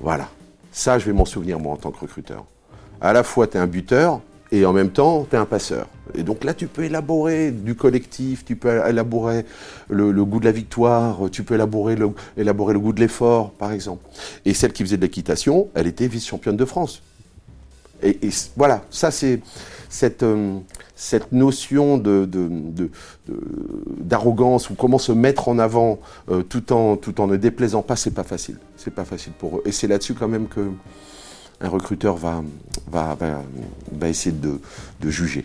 Voilà, 0.00 0.28
ça 0.72 0.98
je 0.98 1.06
vais 1.06 1.12
m'en 1.12 1.24
souvenir 1.24 1.58
moi 1.58 1.72
en 1.72 1.76
tant 1.76 1.90
que 1.90 2.00
recruteur. 2.00 2.44
À 3.00 3.12
la 3.12 3.22
fois, 3.22 3.46
tu 3.46 3.56
es 3.56 3.60
un 3.60 3.66
buteur 3.66 4.20
et 4.54 4.64
en 4.66 4.72
même 4.72 4.90
temps, 4.90 5.26
tu 5.28 5.34
es 5.34 5.38
un 5.38 5.46
passeur. 5.46 5.88
Et 6.14 6.22
donc 6.22 6.44
là, 6.44 6.54
tu 6.54 6.68
peux 6.68 6.84
élaborer 6.84 7.50
du 7.50 7.74
collectif, 7.74 8.44
tu 8.44 8.54
peux 8.54 8.86
élaborer 8.88 9.44
le, 9.88 10.12
goût 10.24 10.38
de 10.38 10.44
la 10.44 10.52
victoire, 10.52 11.28
tu 11.32 11.42
peux 11.42 11.54
élaborer 11.54 11.96
le, 11.96 12.10
élaborer 12.36 12.72
le 12.72 12.78
goût 12.78 12.92
de 12.92 13.00
l'effort, 13.00 13.50
par 13.50 13.72
exemple. 13.72 14.06
Et 14.44 14.54
celle 14.54 14.72
qui 14.72 14.84
faisait 14.84 14.96
de 14.96 15.02
l'équitation, 15.02 15.70
elle 15.74 15.88
était 15.88 16.06
vice-championne 16.06 16.56
de 16.56 16.64
France. 16.64 17.02
Et, 18.00 18.20
voilà, 18.56 18.84
ça 18.90 19.10
c'est 19.10 19.40
cette, 19.88 20.22
euh, 20.22 20.58
cette 20.94 21.32
notion 21.32 21.98
d'arrogance 23.98 24.68
de, 24.68 24.72
ou 24.72 24.76
comment 24.76 24.98
se 24.98 25.10
mettre 25.10 25.48
en 25.48 25.58
avant 25.58 25.98
euh, 26.30 26.42
tout, 26.42 26.72
en, 26.72 26.96
tout 26.96 27.20
en 27.20 27.26
ne 27.26 27.36
déplaisant 27.36 27.82
pas, 27.82 27.96
c'est 27.96 28.12
pas 28.12 28.22
facile. 28.22 28.58
C'est 28.76 28.94
pas 28.94 29.04
facile 29.04 29.32
pour 29.32 29.56
eux. 29.56 29.62
Et 29.64 29.72
c'est 29.72 29.88
là-dessus 29.88 30.14
quand 30.14 30.28
même 30.28 30.46
que 30.46 30.60
un 31.60 31.68
recruteur 31.68 32.16
va, 32.16 32.42
va, 32.90 33.16
va, 33.92 34.08
essayer 34.08 34.34
de, 34.34 34.60
de, 35.00 35.10
juger. 35.10 35.44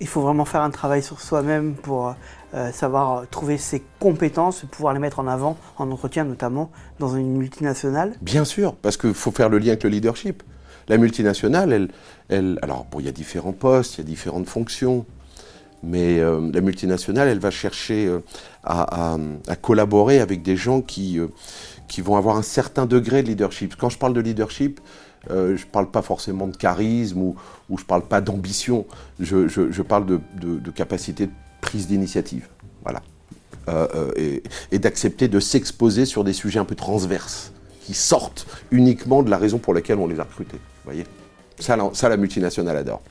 Il 0.00 0.06
faut 0.06 0.20
vraiment 0.20 0.44
faire 0.44 0.62
un 0.62 0.70
travail 0.70 1.02
sur 1.02 1.20
soi-même 1.20 1.74
pour 1.74 2.14
euh, 2.54 2.70
savoir 2.72 3.26
trouver 3.28 3.58
ses 3.58 3.82
compétences, 3.98 4.64
pouvoir 4.70 4.92
les 4.92 5.00
mettre 5.00 5.18
en 5.18 5.26
avant 5.26 5.56
en 5.78 5.90
entretien 5.90 6.24
notamment 6.24 6.70
dans 6.98 7.16
une 7.16 7.36
multinationale. 7.36 8.14
Bien 8.20 8.44
sûr, 8.44 8.74
parce 8.74 8.96
qu'il 8.96 9.14
faut 9.14 9.30
faire 9.30 9.48
le 9.48 9.58
lien 9.58 9.68
avec 9.68 9.84
le 9.84 9.90
leadership. 9.90 10.42
La 10.88 10.98
multinationale, 10.98 11.72
elle, 11.72 11.88
elle 12.28 12.58
alors 12.62 12.86
bon, 12.90 13.00
il 13.00 13.06
y 13.06 13.08
a 13.08 13.12
différents 13.12 13.52
postes, 13.52 13.94
il 13.94 13.98
y 13.98 14.00
a 14.02 14.04
différentes 14.04 14.48
fonctions, 14.48 15.04
mais 15.82 16.20
euh, 16.20 16.50
la 16.52 16.60
multinationale, 16.60 17.28
elle 17.28 17.40
va 17.40 17.50
chercher 17.50 18.06
euh, 18.06 18.20
à, 18.62 19.14
à, 19.14 19.18
à, 19.48 19.56
collaborer 19.56 20.20
avec 20.20 20.42
des 20.42 20.56
gens 20.56 20.80
qui, 20.82 21.18
qui 21.88 22.00
vont 22.02 22.16
avoir 22.16 22.36
un 22.36 22.42
certain 22.42 22.86
degré 22.86 23.22
de 23.22 23.28
leadership. 23.28 23.74
Quand 23.76 23.88
je 23.88 23.98
parle 23.98 24.12
de 24.12 24.20
leadership, 24.20 24.80
euh, 25.30 25.56
je 25.56 25.66
ne 25.66 25.70
parle 25.70 25.90
pas 25.90 26.02
forcément 26.02 26.46
de 26.46 26.56
charisme 26.56 27.20
ou, 27.20 27.36
ou 27.68 27.78
je 27.78 27.82
ne 27.82 27.86
parle 27.86 28.02
pas 28.02 28.20
d'ambition, 28.20 28.86
je, 29.20 29.82
parle 29.82 30.06
de, 30.06 30.70
capacité 30.70 31.26
de 31.26 31.32
prise 31.60 31.86
d'initiative. 31.86 32.48
Voilà. 32.82 33.02
Euh, 33.68 34.12
euh, 34.16 34.40
et, 34.70 34.78
d'accepter 34.78 35.26
de 35.28 35.40
s'exposer 35.40 36.04
sur 36.04 36.22
des 36.22 36.32
sujets 36.32 36.60
un 36.60 36.64
peu 36.64 36.76
transverses, 36.76 37.52
qui 37.82 37.94
sortent 37.94 38.46
uniquement 38.70 39.22
de 39.22 39.30
la 39.30 39.38
raison 39.38 39.58
pour 39.58 39.74
laquelle 39.74 39.98
on 39.98 40.06
les 40.06 40.20
a 40.20 40.24
recrutés. 40.24 40.58
voyez? 40.84 41.04
Ça, 41.58 41.76
ça, 41.92 42.08
la 42.08 42.16
multinationale 42.16 42.76
adore. 42.76 43.02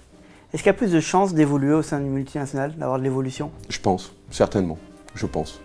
Est-ce 0.54 0.64
qu'il 0.64 0.70
y 0.70 0.76
a 0.76 0.78
plus 0.78 0.92
de 0.92 1.00
chances 1.00 1.34
d'évoluer 1.34 1.74
au 1.74 1.82
sein 1.82 2.00
d'une 2.00 2.12
multinationale, 2.12 2.76
d'avoir 2.78 3.00
de 3.00 3.04
l'évolution? 3.04 3.52
Je 3.70 3.80
pense, 3.80 4.14
certainement. 4.32 4.78
Je 5.16 5.26
pense. 5.26 5.60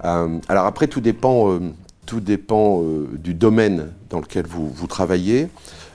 alors 0.00 0.66
après, 0.66 0.86
tout 0.86 1.00
dépend 1.00 1.58
tout 2.04 2.20
dépend 2.20 2.82
euh, 2.82 3.08
du 3.14 3.34
domaine 3.34 3.92
dans 4.10 4.20
lequel 4.20 4.46
vous, 4.46 4.68
vous 4.68 4.86
travaillez. 4.86 5.48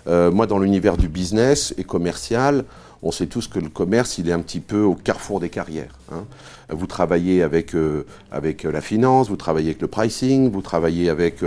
Euh, 0.07 0.31
moi, 0.31 0.47
dans 0.47 0.59
l'univers 0.59 0.97
du 0.97 1.07
business 1.07 1.73
et 1.77 1.83
commercial, 1.83 2.65
on 3.01 3.11
sait 3.11 3.27
tous 3.27 3.47
que 3.47 3.59
le 3.59 3.69
commerce, 3.69 4.17
il 4.17 4.29
est 4.29 4.33
un 4.33 4.41
petit 4.41 4.59
peu 4.59 4.81
au 4.81 4.95
carrefour 4.95 5.39
des 5.39 5.49
carrières. 5.49 5.95
Hein. 6.11 6.25
Vous 6.69 6.87
travaillez 6.87 7.43
avec, 7.43 7.73
euh, 7.73 8.05
avec 8.31 8.63
la 8.63 8.81
finance, 8.81 9.29
vous 9.29 9.37
travaillez 9.37 9.69
avec 9.69 9.81
le 9.81 9.87
pricing, 9.87 10.51
vous 10.51 10.61
travaillez 10.61 11.09
avec, 11.09 11.37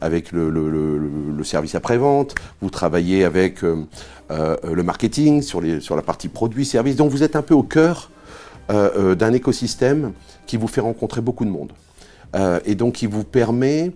avec 0.00 0.32
le, 0.32 1.42
service 1.42 1.74
après-vente, 1.74 2.34
vous 2.60 2.70
travaillez 2.70 3.24
avec 3.24 3.62
le 3.62 4.82
marketing 4.82 5.42
sur, 5.42 5.60
les, 5.60 5.80
sur 5.80 5.96
la 5.96 6.02
partie 6.02 6.28
produit-service. 6.28 6.96
Donc 6.96 7.10
vous 7.10 7.22
êtes 7.22 7.34
un 7.34 7.42
peu 7.42 7.54
au 7.54 7.62
cœur 7.62 8.10
d'un 8.68 9.32
écosystème 9.32 10.12
qui 10.46 10.56
vous 10.56 10.68
fait 10.68 10.82
rencontrer 10.82 11.22
beaucoup 11.22 11.44
de 11.44 11.50
monde. 11.50 11.72
Euh, 12.34 12.60
et 12.64 12.74
donc 12.74 12.94
qui 12.94 13.06
vous 13.06 13.24
permet 13.24 13.92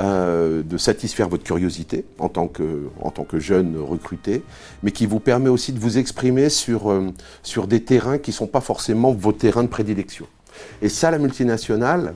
euh, 0.00 0.62
de 0.62 0.76
satisfaire 0.78 1.28
votre 1.28 1.44
curiosité 1.44 2.04
en 2.18 2.28
tant, 2.28 2.48
que, 2.48 2.88
en 3.00 3.10
tant 3.10 3.24
que 3.24 3.38
jeune 3.38 3.76
recruté, 3.76 4.42
mais 4.82 4.90
qui 4.90 5.06
vous 5.06 5.20
permet 5.20 5.50
aussi 5.50 5.72
de 5.72 5.78
vous 5.78 5.98
exprimer 5.98 6.48
sur, 6.48 6.90
euh, 6.90 7.10
sur 7.42 7.66
des 7.66 7.84
terrains 7.84 8.18
qui 8.18 8.30
ne 8.30 8.34
sont 8.34 8.46
pas 8.46 8.60
forcément 8.60 9.12
vos 9.12 9.32
terrains 9.32 9.62
de 9.62 9.68
prédilection. 9.68 10.26
Et 10.82 10.88
ça, 10.88 11.10
la 11.10 11.18
multinationale 11.18 12.14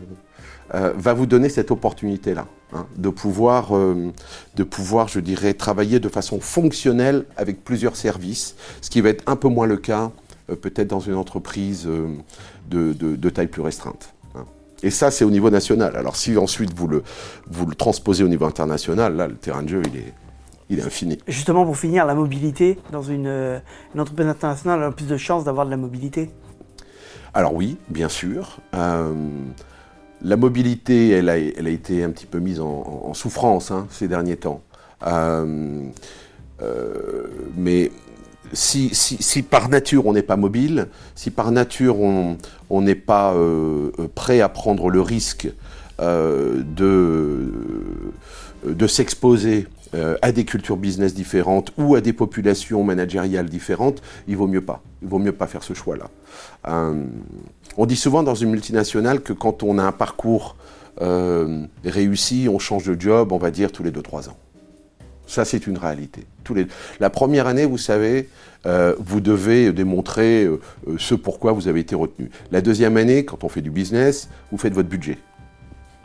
va 0.70 1.14
vous 1.14 1.25
donner 1.25 1.48
cette 1.48 1.70
opportunité-là, 1.70 2.46
hein, 2.75 2.87
de, 2.94 3.08
pouvoir, 3.08 3.72
de 3.72 4.62
pouvoir, 4.62 5.08
je 5.08 5.18
dirais, 5.18 5.54
travailler 5.54 5.98
de 5.98 6.10
façon 6.10 6.40
fonctionnelle 6.40 7.25
avec 7.38 7.64
plusieurs 7.64 7.96
services, 7.96 8.54
ce 8.82 8.90
qui 8.90 9.00
va 9.00 9.08
être 9.08 9.25
un 9.26 9.34
peu 9.34 9.48
moins 9.48 9.66
le 9.66 9.78
cas 9.78 10.12
peut-être 10.46 10.88
dans 10.88 11.00
une 11.00 11.14
entreprise 11.14 11.88
de, 12.68 12.92
de 12.92 13.30
taille 13.30 13.46
plus 13.46 13.62
restreinte. 13.62 14.12
Et 14.82 14.90
ça, 14.90 15.11
c'est 15.11 15.25
au 15.25 15.30
niveau 15.30 15.50
national. 15.50 15.97
Alors 15.97 16.16
si 16.16 16.37
ensuite 16.37 16.73
vous 16.75 16.87
le, 16.87 17.02
vous 17.50 17.66
le 17.66 17.75
transposez 17.75 18.23
au 18.23 18.28
niveau 18.28 18.44
international, 18.44 19.16
là, 19.16 19.26
le 19.26 19.35
terrain 19.35 19.62
de 19.62 19.68
jeu, 19.68 19.82
il 19.92 19.99
est, 19.99 20.14
il 20.70 20.78
est 20.78 20.82
infini. 20.82 21.18
Justement, 21.26 21.64
pour 21.64 21.76
finir, 21.76 22.06
la 22.06 22.14
mobilité 22.14 22.78
dans 22.92 23.02
une, 23.02 23.26
euh, 23.26 23.58
entreprise 23.97 24.28
internationale 24.28 24.82
a 24.82 24.90
plus 24.92 25.06
de 25.06 25.16
chances 25.16 25.44
d'avoir 25.44 25.66
de 25.66 25.70
la 25.70 25.76
mobilité? 25.76 26.30
Alors 27.35 27.54
oui, 27.54 27.76
bien 27.88 28.08
sûr. 28.08 28.58
Euh, 28.75 29.12
la 30.23 30.37
mobilité, 30.37 31.11
elle 31.11 31.28
a, 31.28 31.38
elle 31.38 31.66
a, 31.66 31.70
été 31.70 32.02
un 32.02 32.11
petit 32.11 32.26
peu 32.26 32.38
mise 32.38 32.61
en, 32.61 33.14
souffrance 33.14 33.70
hein, 33.70 33.87
ces 33.90 34.08
derniers 34.08 34.37
temps. 34.37 34.62
Euh, 35.06 35.85
mais 37.56 37.92
si, 38.52 39.43
par 39.43 39.69
nature 39.69 40.07
on 40.07 40.12
n'est 40.12 40.23
pas 40.23 40.37
mobile, 40.37 40.88
si 41.14 41.31
par 41.31 41.50
nature 41.50 42.00
on 42.00 42.81
n'est 42.81 42.95
pas 42.95 43.35
euh, 43.35 43.90
prêt 44.14 44.40
à 44.40 44.49
prendre 44.49 44.90
le 44.90 45.00
risque 45.00 45.49
euh, 46.00 46.62
de, 46.62 47.52
de 48.64 48.87
s'exposer 48.87 49.67
à 50.21 50.33
des 50.33 50.45
cultures 50.45 50.76
business 50.76 51.14
différentes 51.14 51.73
ou 51.78 51.95
à 51.95 52.02
des 52.02 52.12
populations 52.12 52.85
managériales 52.85 53.49
différentes, 53.49 54.02
il 54.26 54.37
vaut 54.37 54.47
mieux 54.47 54.61
pas. 54.61 54.83
Il 55.00 55.09
vaut 55.09 55.19
mieux 55.19 55.33
pas 55.33 55.47
faire 55.47 55.62
ce 55.62 55.73
choix-là. 55.73 56.11
on 56.67 57.87
dit 57.87 57.97
souvent 57.97 58.23
dans 58.23 58.35
une 58.35 58.50
multinationale 58.50 59.23
que 59.23 59.33
quand 59.33 59.62
on 59.62 59.78
a 59.78 59.83
un 59.83 59.93
parcours 59.93 60.57
réussi, 61.87 62.49
on 62.52 62.59
change 62.59 62.85
de 62.85 63.00
job, 63.00 63.33
on 63.33 63.38
va 63.38 63.50
dire, 63.50 63.73
tous 63.73 63.83
les 63.83 63.90
2-3 63.90 64.28
ans. 64.28 64.37
Ça, 65.28 65.44
c'est 65.44 65.66
une 65.66 65.76
réalité. 65.76 66.25
Tous 66.42 66.54
les... 66.54 66.66
La 67.00 67.11
première 67.11 67.47
année, 67.47 67.66
vous 67.66 67.76
savez, 67.76 68.30
euh, 68.64 68.94
vous 68.99 69.20
devez 69.20 69.73
démontrer 69.73 70.44
euh, 70.44 70.58
euh, 70.88 70.97
ce 70.99 71.14
pourquoi 71.14 71.52
vous 71.52 71.68
avez 71.68 71.80
été 71.80 71.94
retenu. 71.94 72.30
La 72.50 72.62
deuxième 72.62 72.97
année, 72.97 73.26
quand 73.26 73.44
on 73.44 73.50
fait 73.50 73.61
du 73.61 73.70
business, 73.70 74.30
vous 74.50 74.56
faites 74.56 74.73
votre 74.73 74.88
budget. 74.88 75.18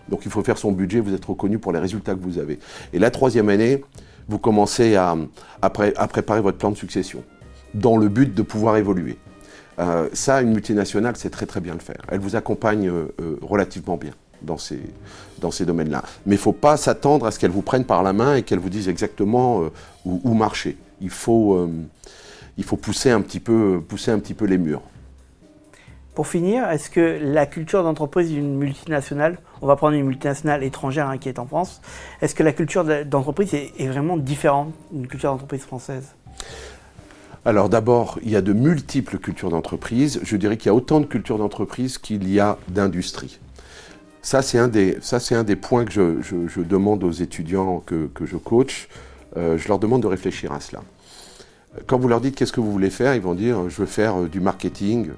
Donc 0.10 0.26
il 0.26 0.32
faut 0.32 0.44
faire 0.44 0.58
son 0.58 0.74
budget, 0.74 1.00
vous 1.00 1.14
êtes 1.14 1.24
reconnu 1.24 1.58
pour 1.58 1.72
les 1.72 1.80
résultats 1.80 2.14
que 2.14 2.20
vous 2.20 2.38
avez. 2.38 2.60
Et 2.92 3.00
la 3.00 3.12
troisième 3.12 3.48
année, 3.48 3.82
vous 4.28 4.40
commencez 4.40 4.98
à, 4.98 5.16
à, 5.62 5.70
préparer 5.70 6.42
votre 6.42 6.58
plan 6.58 6.72
de 6.72 6.78
succession, 6.78 7.24
dans 7.74 7.96
le 7.96 8.10
but 8.10 8.36
de 8.36 8.42
pouvoir 8.42 8.76
évoluer. 8.76 9.18
ça, 10.12 10.42
une 10.42 10.52
multinationale, 10.52 11.16
c'est 11.16 11.30
très 11.30 11.46
très 11.46 11.62
bien 11.62 11.74
le 11.74 11.80
faire. 11.80 12.02
Elle 12.10 12.20
vous 12.20 12.36
accompagne 12.36 12.92
relativement 13.42 13.98
bien 13.98 14.12
dans 14.44 14.58
ces, 14.58 14.80
dans 15.40 15.52
ces 15.52 15.66
domaines-là. 15.66 16.04
Mais 16.26 16.36
il 16.36 16.40
ne 16.40 16.44
faut 16.44 16.54
pas 16.54 16.78
s'attendre 16.78 17.26
à 17.26 17.32
ce 17.32 17.40
qu'elles 17.40 17.52
vous 17.52 17.62
prennent 17.62 17.86
par 17.86 18.04
la 18.04 18.14
main 18.14 18.36
et 18.36 18.44
qu'elles 18.44 18.60
vous 18.60 18.70
disent 18.70 18.90
exactement 18.90 19.64
euh, 19.64 19.70
où, 20.06 20.34
marcher. 20.34 20.78
Il 21.02 21.10
faut, 21.10 21.56
euh, 21.56 21.70
il 22.58 22.64
faut 22.64 22.78
pousser, 22.78 23.12
un 23.12 23.22
petit 23.22 23.40
peu, 23.40 23.82
pousser 23.88 24.12
un 24.12 24.20
petit 24.20 24.34
peu 24.34 24.46
les 24.46 24.58
murs. 24.58 24.82
Pour 26.16 26.28
finir, 26.28 26.70
est-ce 26.70 26.92
que 26.92 27.20
la 27.22 27.48
culture 27.48 27.84
d'entreprise 27.84 28.30
d'une 28.30 28.56
multinationale, 28.56 29.40
on 29.64 29.68
va 29.68 29.76
prendre 29.76 29.96
une 29.96 30.06
multinationale 30.06 30.64
étrangère 30.64 31.10
hein, 31.10 31.18
qui 31.18 31.28
est 31.28 31.40
en 31.40 31.48
France, 31.48 31.82
est-ce 32.22 32.36
que 32.36 32.44
la 32.44 32.54
culture 32.54 32.86
d'entreprise 33.06 33.54
est, 33.56 33.72
est 33.80 33.88
vraiment 33.88 34.18
différente 34.18 34.74
d'une 34.92 35.08
culture 35.08 35.32
d'entreprise 35.32 35.62
française? 35.62 36.14
Alors 37.46 37.68
d'abord, 37.68 38.20
il 38.24 38.30
y 38.30 38.38
a 38.38 38.42
de 38.42 38.54
multiples 38.54 39.18
cultures 39.18 39.50
d'entreprise. 39.50 40.22
Je 40.24 40.38
dirais 40.38 40.56
qu'il 40.56 40.68
y 40.68 40.70
a 40.70 40.74
autant 40.74 41.02
de 41.02 41.06
cultures 41.06 41.38
d'entreprise 41.38 41.98
qu'il 41.98 42.30
y 42.30 42.40
a 42.40 42.58
d'industries. 42.70 43.40
Ça, 44.24 44.42
c'est 44.42 44.58
un, 44.58 44.70
des, 44.70 44.98
un 45.32 45.44
des 45.44 45.58
points 45.58 45.84
que 45.84 45.92
je, 45.92 46.62
demande 46.62 47.04
aux 47.04 47.12
étudiants 47.12 47.84
que, 47.86 48.10
je 48.22 48.38
coach. 48.38 48.88
Euh, 49.36 49.58
je 49.58 49.68
leur 49.68 49.80
demande 49.80 50.02
de 50.02 50.08
réfléchir 50.08 50.54
à 50.54 50.62
cela. 50.62 50.82
Quand 51.88 52.00
vous 52.00 52.08
leur 52.08 52.22
dites 52.22 52.36
qu'est-ce 52.36 52.54
que 52.54 52.62
vous 52.62 52.72
voulez 52.72 52.90
faire, 52.90 53.16
ils 53.16 53.22
vont 53.22 53.34
dire 53.34 53.70
je 53.70 53.78
veux 53.78 53.88
faire 53.88 54.22
euh, 54.22 54.30
du 54.30 54.40
marketing. 54.40 55.10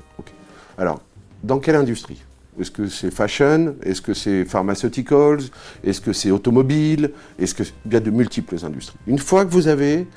Alors, 0.77 1.01
dans 1.43 1.59
quelle 1.59 1.75
industrie? 1.75 2.23
Est-ce 2.59 2.71
que 2.71 2.87
c'est 2.87 3.11
fashion? 3.11 3.75
Est-ce 3.83 4.01
que 4.01 4.13
c'est 4.13 4.43
pharmaceuticals? 4.45 5.41
Est-ce 5.83 6.01
que 6.01 6.13
c'est 6.13 6.31
automobile? 6.31 7.11
Est-ce 7.37 7.53
que 7.53 7.63
il 7.85 7.93
y 7.93 7.95
a 7.97 7.99
de 7.99 8.09
multiples 8.09 8.55
industries 8.63 8.97
Une 9.05 9.19
fois 9.19 9.45
que 9.45 9.51
vous 9.51 9.67
avez 9.67 10.07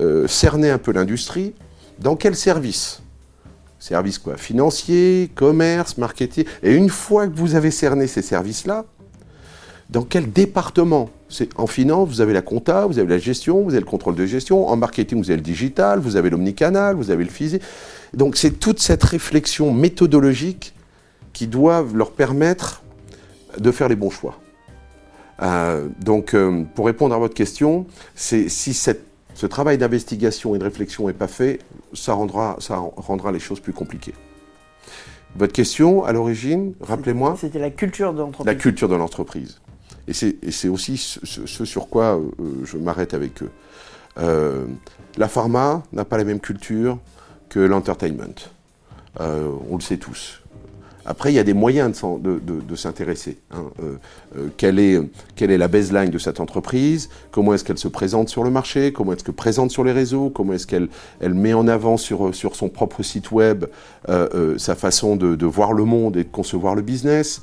euh, 0.00 0.26
cerné 0.26 0.70
un 0.70 0.78
peu 0.78 0.92
l'industrie, 0.92 1.54
dans 2.00 2.16
quel 2.16 2.34
service 2.34 3.01
services 3.82 4.18
quoi, 4.18 4.36
financiers, 4.36 5.28
commerce, 5.34 5.98
marketing. 5.98 6.44
Et 6.62 6.72
une 6.72 6.88
fois 6.88 7.26
que 7.26 7.36
vous 7.36 7.56
avez 7.56 7.72
cerné 7.72 8.06
ces 8.06 8.22
services-là, 8.22 8.84
dans 9.90 10.02
quel 10.02 10.30
département 10.32 11.10
En 11.56 11.66
finance, 11.66 12.08
vous 12.08 12.20
avez 12.20 12.32
la 12.32 12.42
compta, 12.42 12.86
vous 12.86 12.98
avez 13.00 13.08
la 13.08 13.18
gestion, 13.18 13.62
vous 13.62 13.70
avez 13.70 13.80
le 13.80 13.86
contrôle 13.86 14.14
de 14.14 14.24
gestion. 14.24 14.68
En 14.68 14.76
marketing, 14.76 15.18
vous 15.18 15.30
avez 15.30 15.36
le 15.36 15.42
digital, 15.42 15.98
vous 15.98 16.14
avez 16.14 16.30
l'omnicanal, 16.30 16.94
vous 16.94 17.10
avez 17.10 17.24
le 17.24 17.30
physique. 17.30 17.62
Donc 18.14 18.36
c'est 18.36 18.52
toute 18.52 18.78
cette 18.78 19.02
réflexion 19.02 19.72
méthodologique 19.72 20.74
qui 21.32 21.48
doit 21.48 21.84
leur 21.92 22.12
permettre 22.12 22.82
de 23.58 23.70
faire 23.72 23.88
les 23.88 23.96
bons 23.96 24.10
choix. 24.10 24.38
Euh, 25.42 25.88
donc 26.00 26.34
euh, 26.34 26.62
pour 26.76 26.86
répondre 26.86 27.14
à 27.14 27.18
votre 27.18 27.34
question, 27.34 27.86
c'est 28.14 28.48
si 28.48 28.74
cette 28.74 29.11
ce 29.42 29.48
travail 29.48 29.76
d'investigation 29.76 30.54
et 30.54 30.58
de 30.60 30.62
réflexion 30.62 31.08
n'est 31.08 31.12
pas 31.12 31.26
fait, 31.26 31.58
ça 31.94 32.12
rendra, 32.12 32.54
ça 32.60 32.76
rendra 32.76 33.32
les 33.32 33.40
choses 33.40 33.58
plus 33.58 33.72
compliquées. 33.72 34.14
Votre 35.34 35.52
question, 35.52 36.04
à 36.04 36.12
l'origine, 36.12 36.74
rappelez-moi 36.80 37.34
C'était 37.40 37.58
la 37.58 37.70
culture 37.70 38.12
de 38.12 38.20
l'entreprise. 38.20 38.46
La 38.46 38.54
culture 38.54 38.88
de 38.88 38.94
l'entreprise. 38.94 39.60
Et 40.06 40.12
c'est 40.12 40.68
aussi 40.68 40.96
ce, 40.96 41.64
sur 41.64 41.88
quoi 41.88 42.20
euh, 42.20 42.20
je 42.62 42.76
m'arrête 42.76 43.14
avec 43.14 43.42
eux. 43.42 43.50
Euh, 44.18 44.64
la 45.16 45.26
pharma 45.26 45.82
n'a 45.92 46.04
pas 46.04 46.18
la 46.18 46.24
même 46.24 46.38
culture 46.38 47.00
que 47.48 47.58
l'entertainment. 47.58 48.48
Euh, 49.18 49.50
on 49.68 49.74
le 49.74 49.82
sait 49.82 49.96
tous. 49.96 50.41
Après, 51.04 51.32
il 51.32 51.34
y 51.34 51.38
a 51.38 51.44
des 51.44 51.54
moyens 51.54 52.02
de, 52.20 52.76
s'intéresser. 52.76 53.38
Hein. 53.50 53.64
Euh, 53.82 53.94
euh, 54.36 54.48
quelle, 54.56 54.78
est, 54.78 55.58
la 55.58 55.68
baseline 55.68 56.10
de 56.10 56.18
cette 56.18 56.40
entreprise? 56.40 57.08
Comment 57.30 57.54
est-ce 57.54 57.64
qu'elle 57.64 57.78
se 57.78 57.88
présente 57.88 58.28
sur 58.28 58.44
le 58.44 58.50
marché? 58.50 58.92
Comment 58.92 59.12
est-ce 59.12 59.24
qu'elle 59.24 59.34
présente 59.34 59.70
sur 59.70 59.84
les 59.84 59.92
réseaux? 59.92 60.30
Comment 60.30 60.52
est-ce 60.52 60.66
qu'elle 60.66 60.88
elle 61.20 61.34
met 61.34 61.54
en 61.54 61.66
avant 61.68 61.96
sur, 61.96 62.32
son 62.34 62.68
propre 62.68 63.02
site 63.02 63.32
web 63.32 63.64
euh, 64.08 64.56
sa 64.58 64.74
façon 64.74 65.16
de, 65.16 65.46
voir 65.46 65.72
le 65.72 65.84
monde 65.84 66.16
et 66.16 66.24
de 66.24 66.30
concevoir 66.30 66.74
le 66.74 66.82
business? 66.82 67.42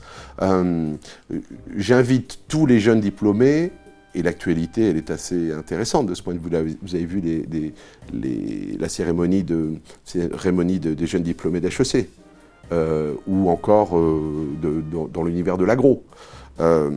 J'invite 1.76 2.40
tous 2.48 2.66
les 2.66 2.80
jeunes 2.80 3.02
diplômés 3.02 3.72
et 4.16 4.24
l'actualité, 4.24 4.90
elle 4.90 4.98
est 4.98 5.12
assez 5.12 5.52
intéressante 5.52 6.08
de 6.08 6.16
ce 6.16 6.24
point 6.24 6.34
de 6.34 6.40
vue. 6.40 6.78
Vous 6.82 6.96
avez 6.96 7.06
vu 7.06 7.22
la 8.80 8.90
cérémonie 8.90 9.44
des 9.44 11.08
jeunes 11.08 11.24
diplômés 11.24 11.60
d'HEC. 11.60 12.08
Euh, 12.72 13.16
ou 13.26 13.50
encore 13.50 13.98
euh, 13.98 14.48
dans, 15.12 15.24
l'univers 15.24 15.58
de 15.58 15.66
l'agro. 15.66 16.04
Euh, 16.60 16.92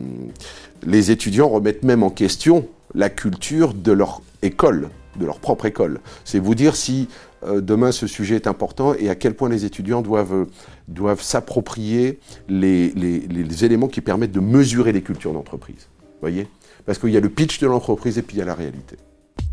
les 0.85 1.09
étudiants 1.09 1.49
remettent 1.49 1.83
même 1.83 2.03
en 2.03 2.11
question 2.11 2.67
la 2.93 3.09
culture 3.09 3.73
de 3.73 3.91
leur 3.91 4.21
école, 4.43 4.89
de 5.19 5.25
leur 5.25 5.39
propre 5.39 5.65
école. 5.65 5.99
C'est 6.25 6.37
vous 6.37 6.53
dire 6.53 6.75
si 6.75 7.07
demain 7.43 7.91
ce 7.91 8.05
sujet 8.05 8.35
est 8.35 8.47
important 8.47 8.93
et 8.93 9.09
à 9.09 9.15
quel 9.15 9.33
point 9.33 9.49
les 9.49 9.65
étudiants 9.65 10.01
doivent, 10.01 10.45
doivent 10.87 11.21
s'approprier 11.21 12.19
les, 12.47 12.89
les, 12.91 13.65
éléments 13.65 13.87
qui 13.87 14.01
permettent 14.01 14.31
de 14.31 14.39
mesurer 14.39 14.91
les 14.91 15.01
cultures 15.01 15.33
d'entreprise. 15.33 15.89
voyez? 16.21 16.47
Parce 16.85 16.99
qu'il 16.99 17.09
y 17.09 17.17
a 17.17 17.19
le 17.19 17.29
pitch 17.29 17.59
de 17.59 17.67
l'entreprise 17.67 18.17
et 18.17 18.21
puis 18.21 18.37
il 18.37 18.39
y 18.39 18.43
a 18.43 18.45
la 18.45 18.55
réalité. 18.55 18.95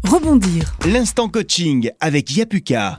Rebondir. 0.05 0.77
L'instant 0.87 1.29
coaching 1.29 1.91
avec 2.01 2.37
Yapuka. 2.37 2.99